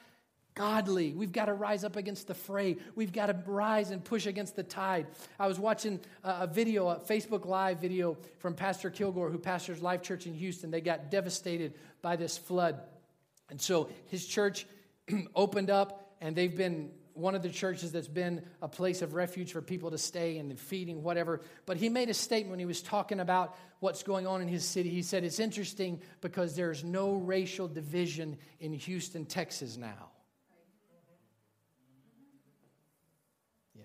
godly. 0.57 1.13
We've 1.13 1.31
got 1.31 1.45
to 1.45 1.53
rise 1.53 1.85
up 1.85 1.95
against 1.95 2.27
the 2.27 2.35
fray. 2.35 2.79
We've 2.97 3.13
got 3.13 3.27
to 3.27 3.37
rise 3.47 3.91
and 3.91 4.03
push 4.03 4.27
against 4.27 4.57
the 4.57 4.65
tide. 4.65 5.07
I 5.39 5.47
was 5.47 5.61
watching 5.61 6.01
a 6.25 6.49
video, 6.49 6.89
a 6.89 6.97
Facebook 6.97 7.45
Live 7.45 7.79
video 7.79 8.17
from 8.39 8.55
Pastor 8.55 8.91
Kilgore, 8.91 9.31
who 9.31 9.39
pastors 9.39 9.81
Life 9.81 10.03
Church 10.03 10.27
in 10.27 10.35
Houston. 10.35 10.73
They 10.73 10.81
got 10.81 11.11
devastated 11.11 11.75
by 12.03 12.17
this 12.17 12.37
flood. 12.37 12.81
And 13.51 13.61
so 13.61 13.91
his 14.07 14.27
church 14.27 14.67
opened 15.37 15.71
up, 15.71 16.15
and 16.21 16.35
they've 16.35 16.57
been 16.57 16.91
one 17.17 17.35
of 17.35 17.43
the 17.43 17.49
churches 17.49 17.93
that's 17.93 18.09
been 18.09 18.43
a 18.61 18.69
place 18.69 19.03
of 19.03 19.15
refuge 19.15 19.53
for 19.53 19.63
people 19.63 19.91
to 19.91 19.99
stay 19.99 20.39
and 20.39 20.59
feeding, 20.59 21.03
whatever. 21.03 21.41
But 21.65 21.77
he 21.77 21.89
made 21.89 22.11
a 22.11 22.15
statement 22.15 22.51
when 22.51 22.59
he 22.59 22.67
was 22.67 22.83
talking 22.83 23.21
about 23.21 23.57
what's 23.81 24.03
going 24.03 24.27
on 24.27 24.43
in 24.43 24.49
his 24.49 24.65
city. 24.65 24.91
He 24.91 25.03
said, 25.03 25.25
It's 25.25 25.41
interesting 25.41 26.01
because 26.21 26.57
there's 26.57 26.85
no 26.85 27.15
racial 27.15 27.69
division 27.69 28.37
in 28.61 28.73
Houston, 28.75 29.25
Texas 29.25 29.77
now. 29.77 30.11
Yeah. 33.75 33.85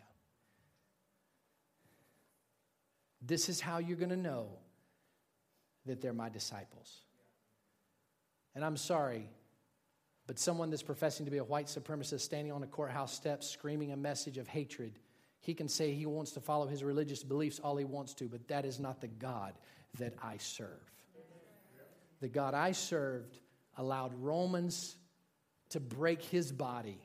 This 3.21 3.49
is 3.49 3.61
how 3.61 3.77
you're 3.77 3.97
going 3.97 4.09
to 4.09 4.17
know 4.17 4.47
that 5.85 6.01
they're 6.01 6.13
my 6.13 6.29
disciples. 6.29 6.99
And 8.53 8.65
I'm 8.65 8.77
sorry, 8.77 9.29
but 10.27 10.39
someone 10.39 10.69
that's 10.69 10.83
professing 10.83 11.25
to 11.25 11.31
be 11.31 11.37
a 11.37 11.43
white 11.43 11.67
supremacist 11.67 12.21
standing 12.21 12.51
on 12.51 12.63
a 12.63 12.67
courthouse 12.67 13.13
steps 13.13 13.47
screaming 13.49 13.91
a 13.91 13.97
message 13.97 14.37
of 14.37 14.47
hatred, 14.47 14.99
he 15.39 15.53
can 15.53 15.67
say 15.67 15.93
he 15.93 16.05
wants 16.05 16.31
to 16.33 16.39
follow 16.41 16.67
his 16.67 16.83
religious 16.83 17.23
beliefs 17.23 17.59
all 17.59 17.75
he 17.75 17.85
wants 17.85 18.13
to, 18.15 18.25
but 18.25 18.47
that 18.47 18.65
is 18.65 18.79
not 18.79 19.01
the 19.01 19.07
God 19.07 19.53
that 19.97 20.13
I 20.21 20.37
serve. 20.37 20.67
The 22.21 22.29
God 22.29 22.53
I 22.53 22.71
served 22.71 23.37
allowed 23.77 24.13
Romans 24.21 24.95
to 25.69 25.79
break 25.79 26.21
his 26.21 26.51
body, 26.51 27.01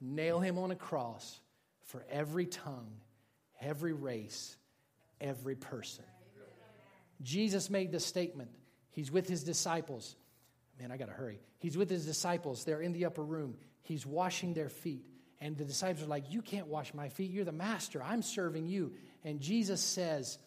nail 0.00 0.40
him 0.40 0.58
on 0.58 0.70
a 0.70 0.76
cross 0.76 1.40
for 1.82 2.04
every 2.10 2.46
tongue, 2.46 2.92
every 3.60 3.92
race, 3.92 4.56
every 5.20 5.54
person. 5.54 6.04
Jesus 7.22 7.70
made 7.70 7.92
the 7.92 8.00
statement. 8.00 8.50
He's 8.90 9.10
with 9.10 9.28
his 9.28 9.44
disciples. 9.44 10.16
Man, 10.78 10.92
I 10.92 10.96
got 10.96 11.06
to 11.06 11.12
hurry. 11.12 11.40
He's 11.58 11.76
with 11.76 11.88
his 11.88 12.04
disciples. 12.04 12.64
They're 12.64 12.82
in 12.82 12.92
the 12.92 13.06
upper 13.06 13.22
room. 13.22 13.56
He's 13.82 14.04
washing 14.04 14.52
their 14.52 14.68
feet. 14.68 15.06
And 15.40 15.56
the 15.56 15.64
disciples 15.64 16.04
are 16.04 16.08
like, 16.08 16.32
You 16.32 16.42
can't 16.42 16.66
wash 16.66 16.94
my 16.94 17.08
feet. 17.08 17.30
You're 17.30 17.44
the 17.44 17.52
master. 17.52 18.02
I'm 18.02 18.22
serving 18.22 18.66
you. 18.66 18.92
And 19.24 19.40
Jesus 19.40 19.80
says, 19.80 20.38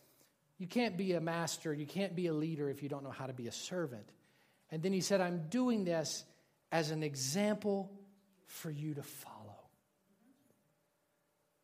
You 0.58 0.68
can't 0.68 0.98
be 0.98 1.13
a 1.13 1.22
master. 1.22 1.74
You 1.74 1.86
can't 1.86 2.15
be 2.15 2.28
a 2.28 2.34
leader 2.34 2.70
if 2.70 2.84
you 2.84 2.89
don't 2.89 3.04
know 3.04 3.12
how 3.12 3.26
to 3.26 3.34
be 3.34 3.48
a 3.48 3.52
servant. 3.52 4.10
And 4.72 4.84
then 4.84 4.94
he 4.94 5.02
said, 5.02 5.22
I'm 5.22 5.48
doing 5.50 5.84
this 5.84 6.24
as 6.72 6.92
an 6.92 7.04
example 7.04 7.92
for 8.46 8.70
you 8.70 8.94
to 8.96 9.04
follow. 9.04 9.36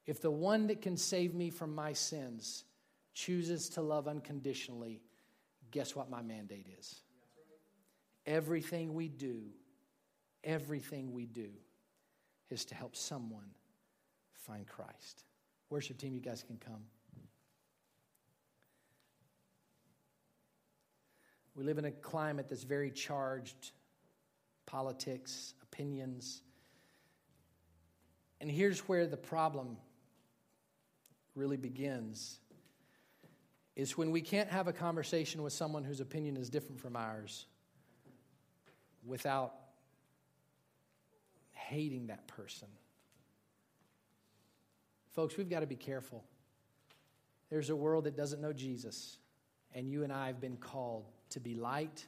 If 0.06 0.21
the 0.21 0.32
one 0.32 0.67
that 0.67 0.82
can 0.82 0.97
save 0.97 1.34
me 1.34 1.49
from 1.49 1.73
my 1.73 1.93
sins 1.93 2.63
chooses 3.13 3.69
to 3.69 3.82
love 3.82 4.08
unconditionally, 4.08 5.01
guess 5.71 5.95
what 5.95 6.10
my 6.10 6.21
mandate 6.21 6.67
is? 6.78 7.01
Everything 8.25 8.93
we 8.93 9.07
do, 9.07 9.41
everything 10.43 11.13
we 11.13 11.25
do 11.25 11.49
is 12.49 12.65
to 12.65 12.75
help 12.75 12.95
someone 12.95 13.49
find 14.33 14.67
Christ. 14.67 15.23
Worship 15.69 15.97
team, 15.97 16.13
you 16.13 16.21
guys 16.21 16.43
can 16.43 16.57
come. 16.57 16.81
We 21.55 21.63
live 21.63 21.77
in 21.77 21.85
a 21.85 21.91
climate 21.91 22.47
that's 22.49 22.63
very 22.63 22.91
charged 22.91 23.71
politics, 24.65 25.53
opinions. 25.63 26.41
And 28.41 28.51
here's 28.51 28.79
where 28.81 29.07
the 29.07 29.17
problem 29.17 29.77
really 31.35 31.57
begins 31.57 32.39
is 33.75 33.97
when 33.97 34.11
we 34.11 34.21
can't 34.21 34.49
have 34.49 34.67
a 34.67 34.73
conversation 34.73 35.43
with 35.43 35.53
someone 35.53 35.83
whose 35.83 35.99
opinion 35.99 36.38
is 36.38 36.49
different 36.49 36.79
from 36.79 36.95
ours 36.95 37.45
without 39.05 39.53
hating 41.51 42.07
that 42.07 42.27
person. 42.27 42.67
Folks, 45.13 45.37
we've 45.37 45.49
got 45.49 45.61
to 45.61 45.67
be 45.67 45.75
careful. 45.75 46.23
There's 47.49 47.69
a 47.69 47.75
world 47.75 48.05
that 48.05 48.17
doesn't 48.17 48.41
know 48.41 48.53
Jesus, 48.53 49.17
and 49.73 49.89
you 49.89 50.03
and 50.03 50.11
I 50.11 50.27
have 50.27 50.41
been 50.41 50.57
called 50.57 51.05
to 51.29 51.39
be 51.39 51.55
light 51.55 52.05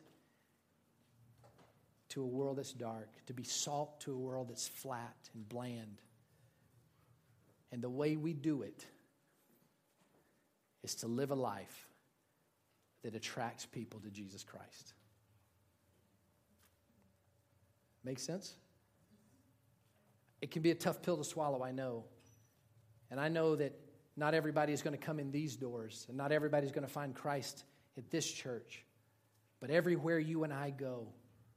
to 2.09 2.21
a 2.21 2.25
world 2.25 2.57
that's 2.57 2.73
dark, 2.73 3.09
to 3.27 3.33
be 3.33 3.43
salt 3.43 3.99
to 4.01 4.13
a 4.13 4.17
world 4.17 4.49
that's 4.49 4.67
flat 4.67 5.15
and 5.33 5.47
bland. 5.47 6.01
And 7.71 7.81
the 7.81 7.89
way 7.89 8.15
we 8.15 8.33
do 8.33 8.61
it 8.61 8.85
is 10.83 10.95
to 10.95 11.07
live 11.07 11.31
a 11.31 11.35
life 11.35 11.87
that 13.03 13.15
attracts 13.15 13.65
people 13.65 13.99
to 13.99 14.09
Jesus 14.09 14.43
Christ. 14.43 14.93
Make 18.07 18.19
sense? 18.19 18.55
It 20.41 20.49
can 20.49 20.61
be 20.61 20.71
a 20.71 20.75
tough 20.75 21.01
pill 21.01 21.17
to 21.17 21.25
swallow, 21.25 21.61
I 21.61 21.71
know. 21.71 22.05
And 23.11 23.19
I 23.19 23.27
know 23.27 23.57
that 23.57 23.77
not 24.15 24.33
everybody 24.33 24.71
is 24.71 24.81
going 24.81 24.97
to 24.97 25.05
come 25.05 25.19
in 25.19 25.29
these 25.29 25.57
doors, 25.57 26.05
and 26.07 26.15
not 26.15 26.31
everybody 26.31 26.65
is 26.65 26.71
going 26.71 26.87
to 26.87 26.91
find 26.93 27.13
Christ 27.13 27.65
at 27.97 28.09
this 28.09 28.25
church. 28.31 28.85
But 29.59 29.71
everywhere 29.71 30.19
you 30.19 30.45
and 30.45 30.53
I 30.53 30.69
go, 30.69 31.09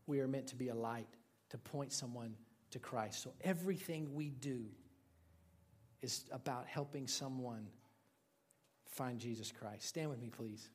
we 0.08 0.18
are 0.18 0.26
meant 0.26 0.48
to 0.48 0.56
be 0.56 0.70
a 0.70 0.74
light 0.74 1.06
to 1.50 1.58
point 1.58 1.92
someone 1.92 2.34
to 2.72 2.80
Christ. 2.80 3.22
So 3.22 3.32
everything 3.42 4.12
we 4.12 4.30
do 4.30 4.64
is 6.02 6.24
about 6.32 6.66
helping 6.66 7.06
someone 7.06 7.68
find 8.86 9.20
Jesus 9.20 9.52
Christ. 9.52 9.86
Stand 9.86 10.10
with 10.10 10.20
me, 10.20 10.30
please. 10.30 10.68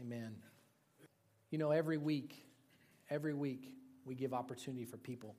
Amen. 0.00 0.34
You 1.50 1.58
know, 1.58 1.70
every 1.70 1.96
week, 1.96 2.44
every 3.10 3.34
week, 3.34 3.74
we 4.04 4.14
give 4.14 4.32
opportunity 4.32 4.84
for 4.84 4.96
people 4.96 5.34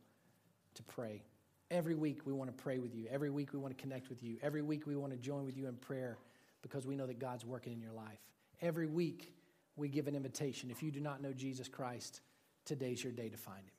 to 0.75 0.83
pray. 0.83 1.23
Every 1.71 1.95
week, 1.95 2.21
we 2.25 2.33
want 2.33 2.55
to 2.55 2.63
pray 2.63 2.79
with 2.79 2.95
you. 2.95 3.07
Every 3.11 3.29
week, 3.29 3.53
we 3.53 3.59
want 3.59 3.75
to 3.75 3.81
connect 3.81 4.09
with 4.09 4.23
you. 4.23 4.37
Every 4.41 4.61
week, 4.61 4.87
we 4.87 4.95
want 4.95 5.11
to 5.11 5.17
join 5.17 5.45
with 5.45 5.55
you 5.55 5.67
in 5.67 5.75
prayer 5.75 6.17
because 6.61 6.87
we 6.87 6.95
know 6.95 7.05
that 7.05 7.19
God's 7.19 7.45
working 7.45 7.73
in 7.73 7.81
your 7.81 7.93
life. 7.93 8.19
Every 8.61 8.87
week, 8.87 9.33
we 9.75 9.87
give 9.87 10.07
an 10.07 10.15
invitation. 10.15 10.71
If 10.71 10.83
you 10.83 10.91
do 10.91 10.99
not 10.99 11.21
know 11.21 11.31
Jesus 11.31 11.67
Christ, 11.67 12.21
today's 12.65 13.03
your 13.03 13.13
day 13.13 13.29
to 13.29 13.37
find 13.37 13.59
him. 13.59 13.73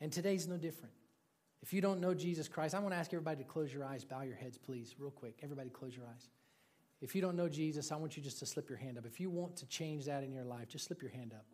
And 0.00 0.12
today's 0.12 0.46
no 0.46 0.56
different. 0.56 0.94
If 1.62 1.72
you 1.72 1.80
don't 1.80 2.00
know 2.00 2.14
Jesus 2.14 2.48
Christ, 2.48 2.74
I 2.74 2.78
want 2.78 2.94
to 2.94 2.98
ask 2.98 3.12
everybody 3.12 3.42
to 3.42 3.48
close 3.48 3.72
your 3.72 3.84
eyes, 3.84 4.04
bow 4.04 4.22
your 4.22 4.36
heads, 4.36 4.56
please, 4.56 4.94
real 4.98 5.10
quick. 5.10 5.38
Everybody, 5.42 5.70
close 5.70 5.94
your 5.94 6.06
eyes. 6.06 6.28
If 7.00 7.14
you 7.14 7.22
don't 7.22 7.36
know 7.36 7.48
Jesus, 7.48 7.92
I 7.92 7.96
want 7.96 8.16
you 8.16 8.22
just 8.22 8.38
to 8.40 8.46
slip 8.46 8.68
your 8.68 8.78
hand 8.78 8.98
up. 8.98 9.06
If 9.06 9.20
you 9.20 9.30
want 9.30 9.56
to 9.56 9.66
change 9.66 10.04
that 10.04 10.22
in 10.22 10.32
your 10.32 10.44
life, 10.44 10.68
just 10.68 10.86
slip 10.86 11.00
your 11.00 11.10
hand 11.10 11.32
up. 11.32 11.46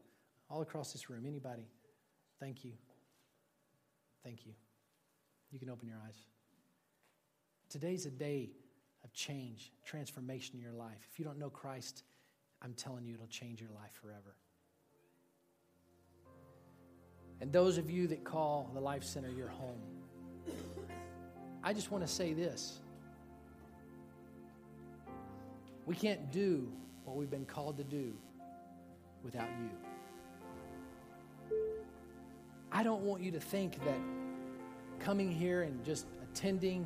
All 0.51 0.63
across 0.63 0.93
this 0.93 1.09
room. 1.09 1.25
Anybody? 1.27 1.69
Thank 2.41 2.65
you. 2.65 2.73
Thank 4.25 4.45
you. 4.45 4.53
You 5.53 5.59
can 5.59 5.71
open 5.71 5.89
your 5.89 5.99
eyes. 6.05 6.17
Today's 7.69 8.07
a 8.07 8.11
day 8.11 8.51
of 9.05 9.13
change, 9.13 9.73
transformation 9.85 10.57
in 10.57 10.61
your 10.61 10.73
life. 10.73 11.07
If 11.13 11.19
you 11.19 11.25
don't 11.25 11.39
know 11.39 11.51
Christ, 11.51 12.03
I'm 12.63 12.75
telling 12.75 13.05
you, 13.05 13.15
it'll 13.15 13.27
change 13.29 13.61
your 13.61 13.71
life 13.71 13.93
forever. 14.01 14.35
And 17.41 17.53
those 17.53 17.79
of 17.79 17.91
you 17.91 18.09
that 18.09 18.25
call 18.25 18.71
the 18.75 18.81
Life 18.81 19.05
Center 19.05 19.31
your 19.31 19.49
home, 19.49 19.81
I 21.63 21.73
just 21.73 21.91
want 21.91 22.07
to 22.07 22.13
say 22.13 22.33
this 22.33 22.81
we 25.87 25.95
can't 25.95 26.31
do 26.33 26.69
what 27.05 27.17
we've 27.17 27.31
been 27.31 27.47
called 27.47 27.79
to 27.79 27.85
do 27.85 28.13
without 29.23 29.49
you. 29.61 29.71
I 32.73 32.83
don't 32.83 33.03
want 33.03 33.23
you 33.23 33.31
to 33.31 33.41
think 33.41 33.83
that 33.85 33.99
coming 34.99 35.31
here 35.31 35.63
and 35.63 35.83
just 35.85 36.07
attending 36.23 36.85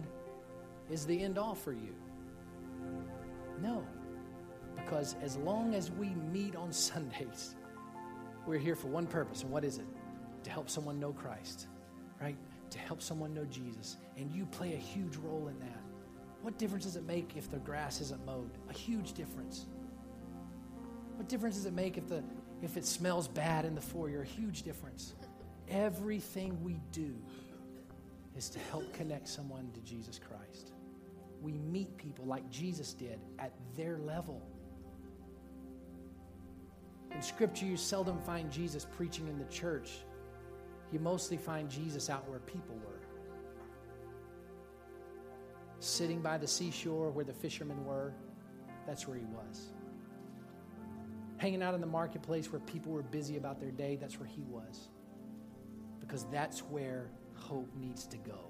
is 0.91 1.07
the 1.07 1.21
end 1.21 1.39
all 1.39 1.55
for 1.55 1.73
you. 1.73 1.95
No. 3.61 3.85
Because 4.77 5.17
as 5.23 5.37
long 5.39 5.75
as 5.75 5.91
we 5.91 6.09
meet 6.33 6.55
on 6.55 6.71
Sundays, 6.89 7.57
we're 8.47 8.59
here 8.59 8.77
for 8.77 8.89
one 8.89 9.07
purpose. 9.07 9.43
And 9.43 9.51
what 9.51 9.65
is 9.65 9.79
it? 9.79 9.87
To 10.45 10.51
help 10.51 10.69
someone 10.69 11.01
know 11.01 11.13
Christ, 11.13 11.67
right? 12.21 12.37
To 12.71 12.79
help 12.79 13.03
someone 13.03 13.35
know 13.35 13.45
Jesus. 13.47 13.97
And 14.17 14.31
you 14.31 14.47
play 14.47 14.75
a 14.75 14.79
huge 14.79 15.17
role 15.17 15.49
in 15.49 15.59
that. 15.61 15.90
What 16.43 16.59
difference 16.59 16.85
does 16.85 16.97
it 16.97 17.07
make 17.07 17.37
if 17.37 17.51
the 17.51 17.59
grass 17.59 18.01
isn't 18.01 18.25
mowed? 18.25 18.51
A 18.71 18.73
huge 18.73 19.13
difference. 19.13 19.67
What 21.17 21.29
difference 21.29 21.57
does 21.57 21.67
it 21.67 21.75
make 21.75 21.99
if, 21.99 22.09
the, 22.09 22.25
if 22.63 22.77
it 22.77 22.87
smells 22.87 23.29
bad 23.29 23.65
in 23.65 23.75
the 23.75 23.81
foyer? 23.81 24.23
A 24.23 24.27
huge 24.27 24.63
difference. 24.63 25.15
Everything 25.69 26.63
we 26.65 26.81
do 26.93 27.15
is 28.37 28.49
to 28.51 28.59
help 28.71 28.91
connect 28.95 29.29
someone 29.29 29.71
to 29.75 29.81
Jesus 29.81 30.19
Christ. 30.19 30.73
We 31.43 31.53
meet 31.53 31.97
people 31.97 32.25
like 32.25 32.49
Jesus 32.51 32.95
did 32.95 33.19
at 33.39 33.53
their 33.77 33.99
level. 33.99 34.43
In 37.15 37.23
Scripture, 37.23 37.67
you 37.67 37.77
seldom 37.77 38.19
find 38.21 38.51
Jesus 38.51 38.87
preaching 38.97 39.27
in 39.29 39.39
the 39.39 39.45
church. 39.47 39.91
You 40.93 41.01
mostly 41.01 41.37
find 41.37 41.69
Jesus 41.69 42.09
out 42.09 42.29
where 42.29 42.41
people 42.41 42.77
were. 42.77 43.01
Sitting 45.81 46.21
by 46.21 46.39
the 46.39 46.47
seashore 46.47 47.11
where 47.11 47.25
the 47.25 47.33
fishermen 47.33 47.85
were, 47.85 48.13
that's 48.87 49.09
where 49.09 49.17
he 49.17 49.25
was. 49.25 49.71
Hanging 51.39 51.63
out 51.63 51.75
in 51.75 51.81
the 51.81 51.87
marketplace 51.87 52.53
where 52.53 52.61
people 52.61 52.93
were 52.93 53.03
busy 53.03 53.39
about 53.39 53.59
their 53.61 53.71
day, 53.71 53.97
that's 53.97 54.21
where 54.21 54.29
he 54.29 54.43
was. 54.43 54.89
Because 55.99 56.27
that's 56.31 56.61
where 56.61 57.11
hope 57.35 57.69
needs 57.77 58.07
to 58.07 58.19
go. 58.19 58.50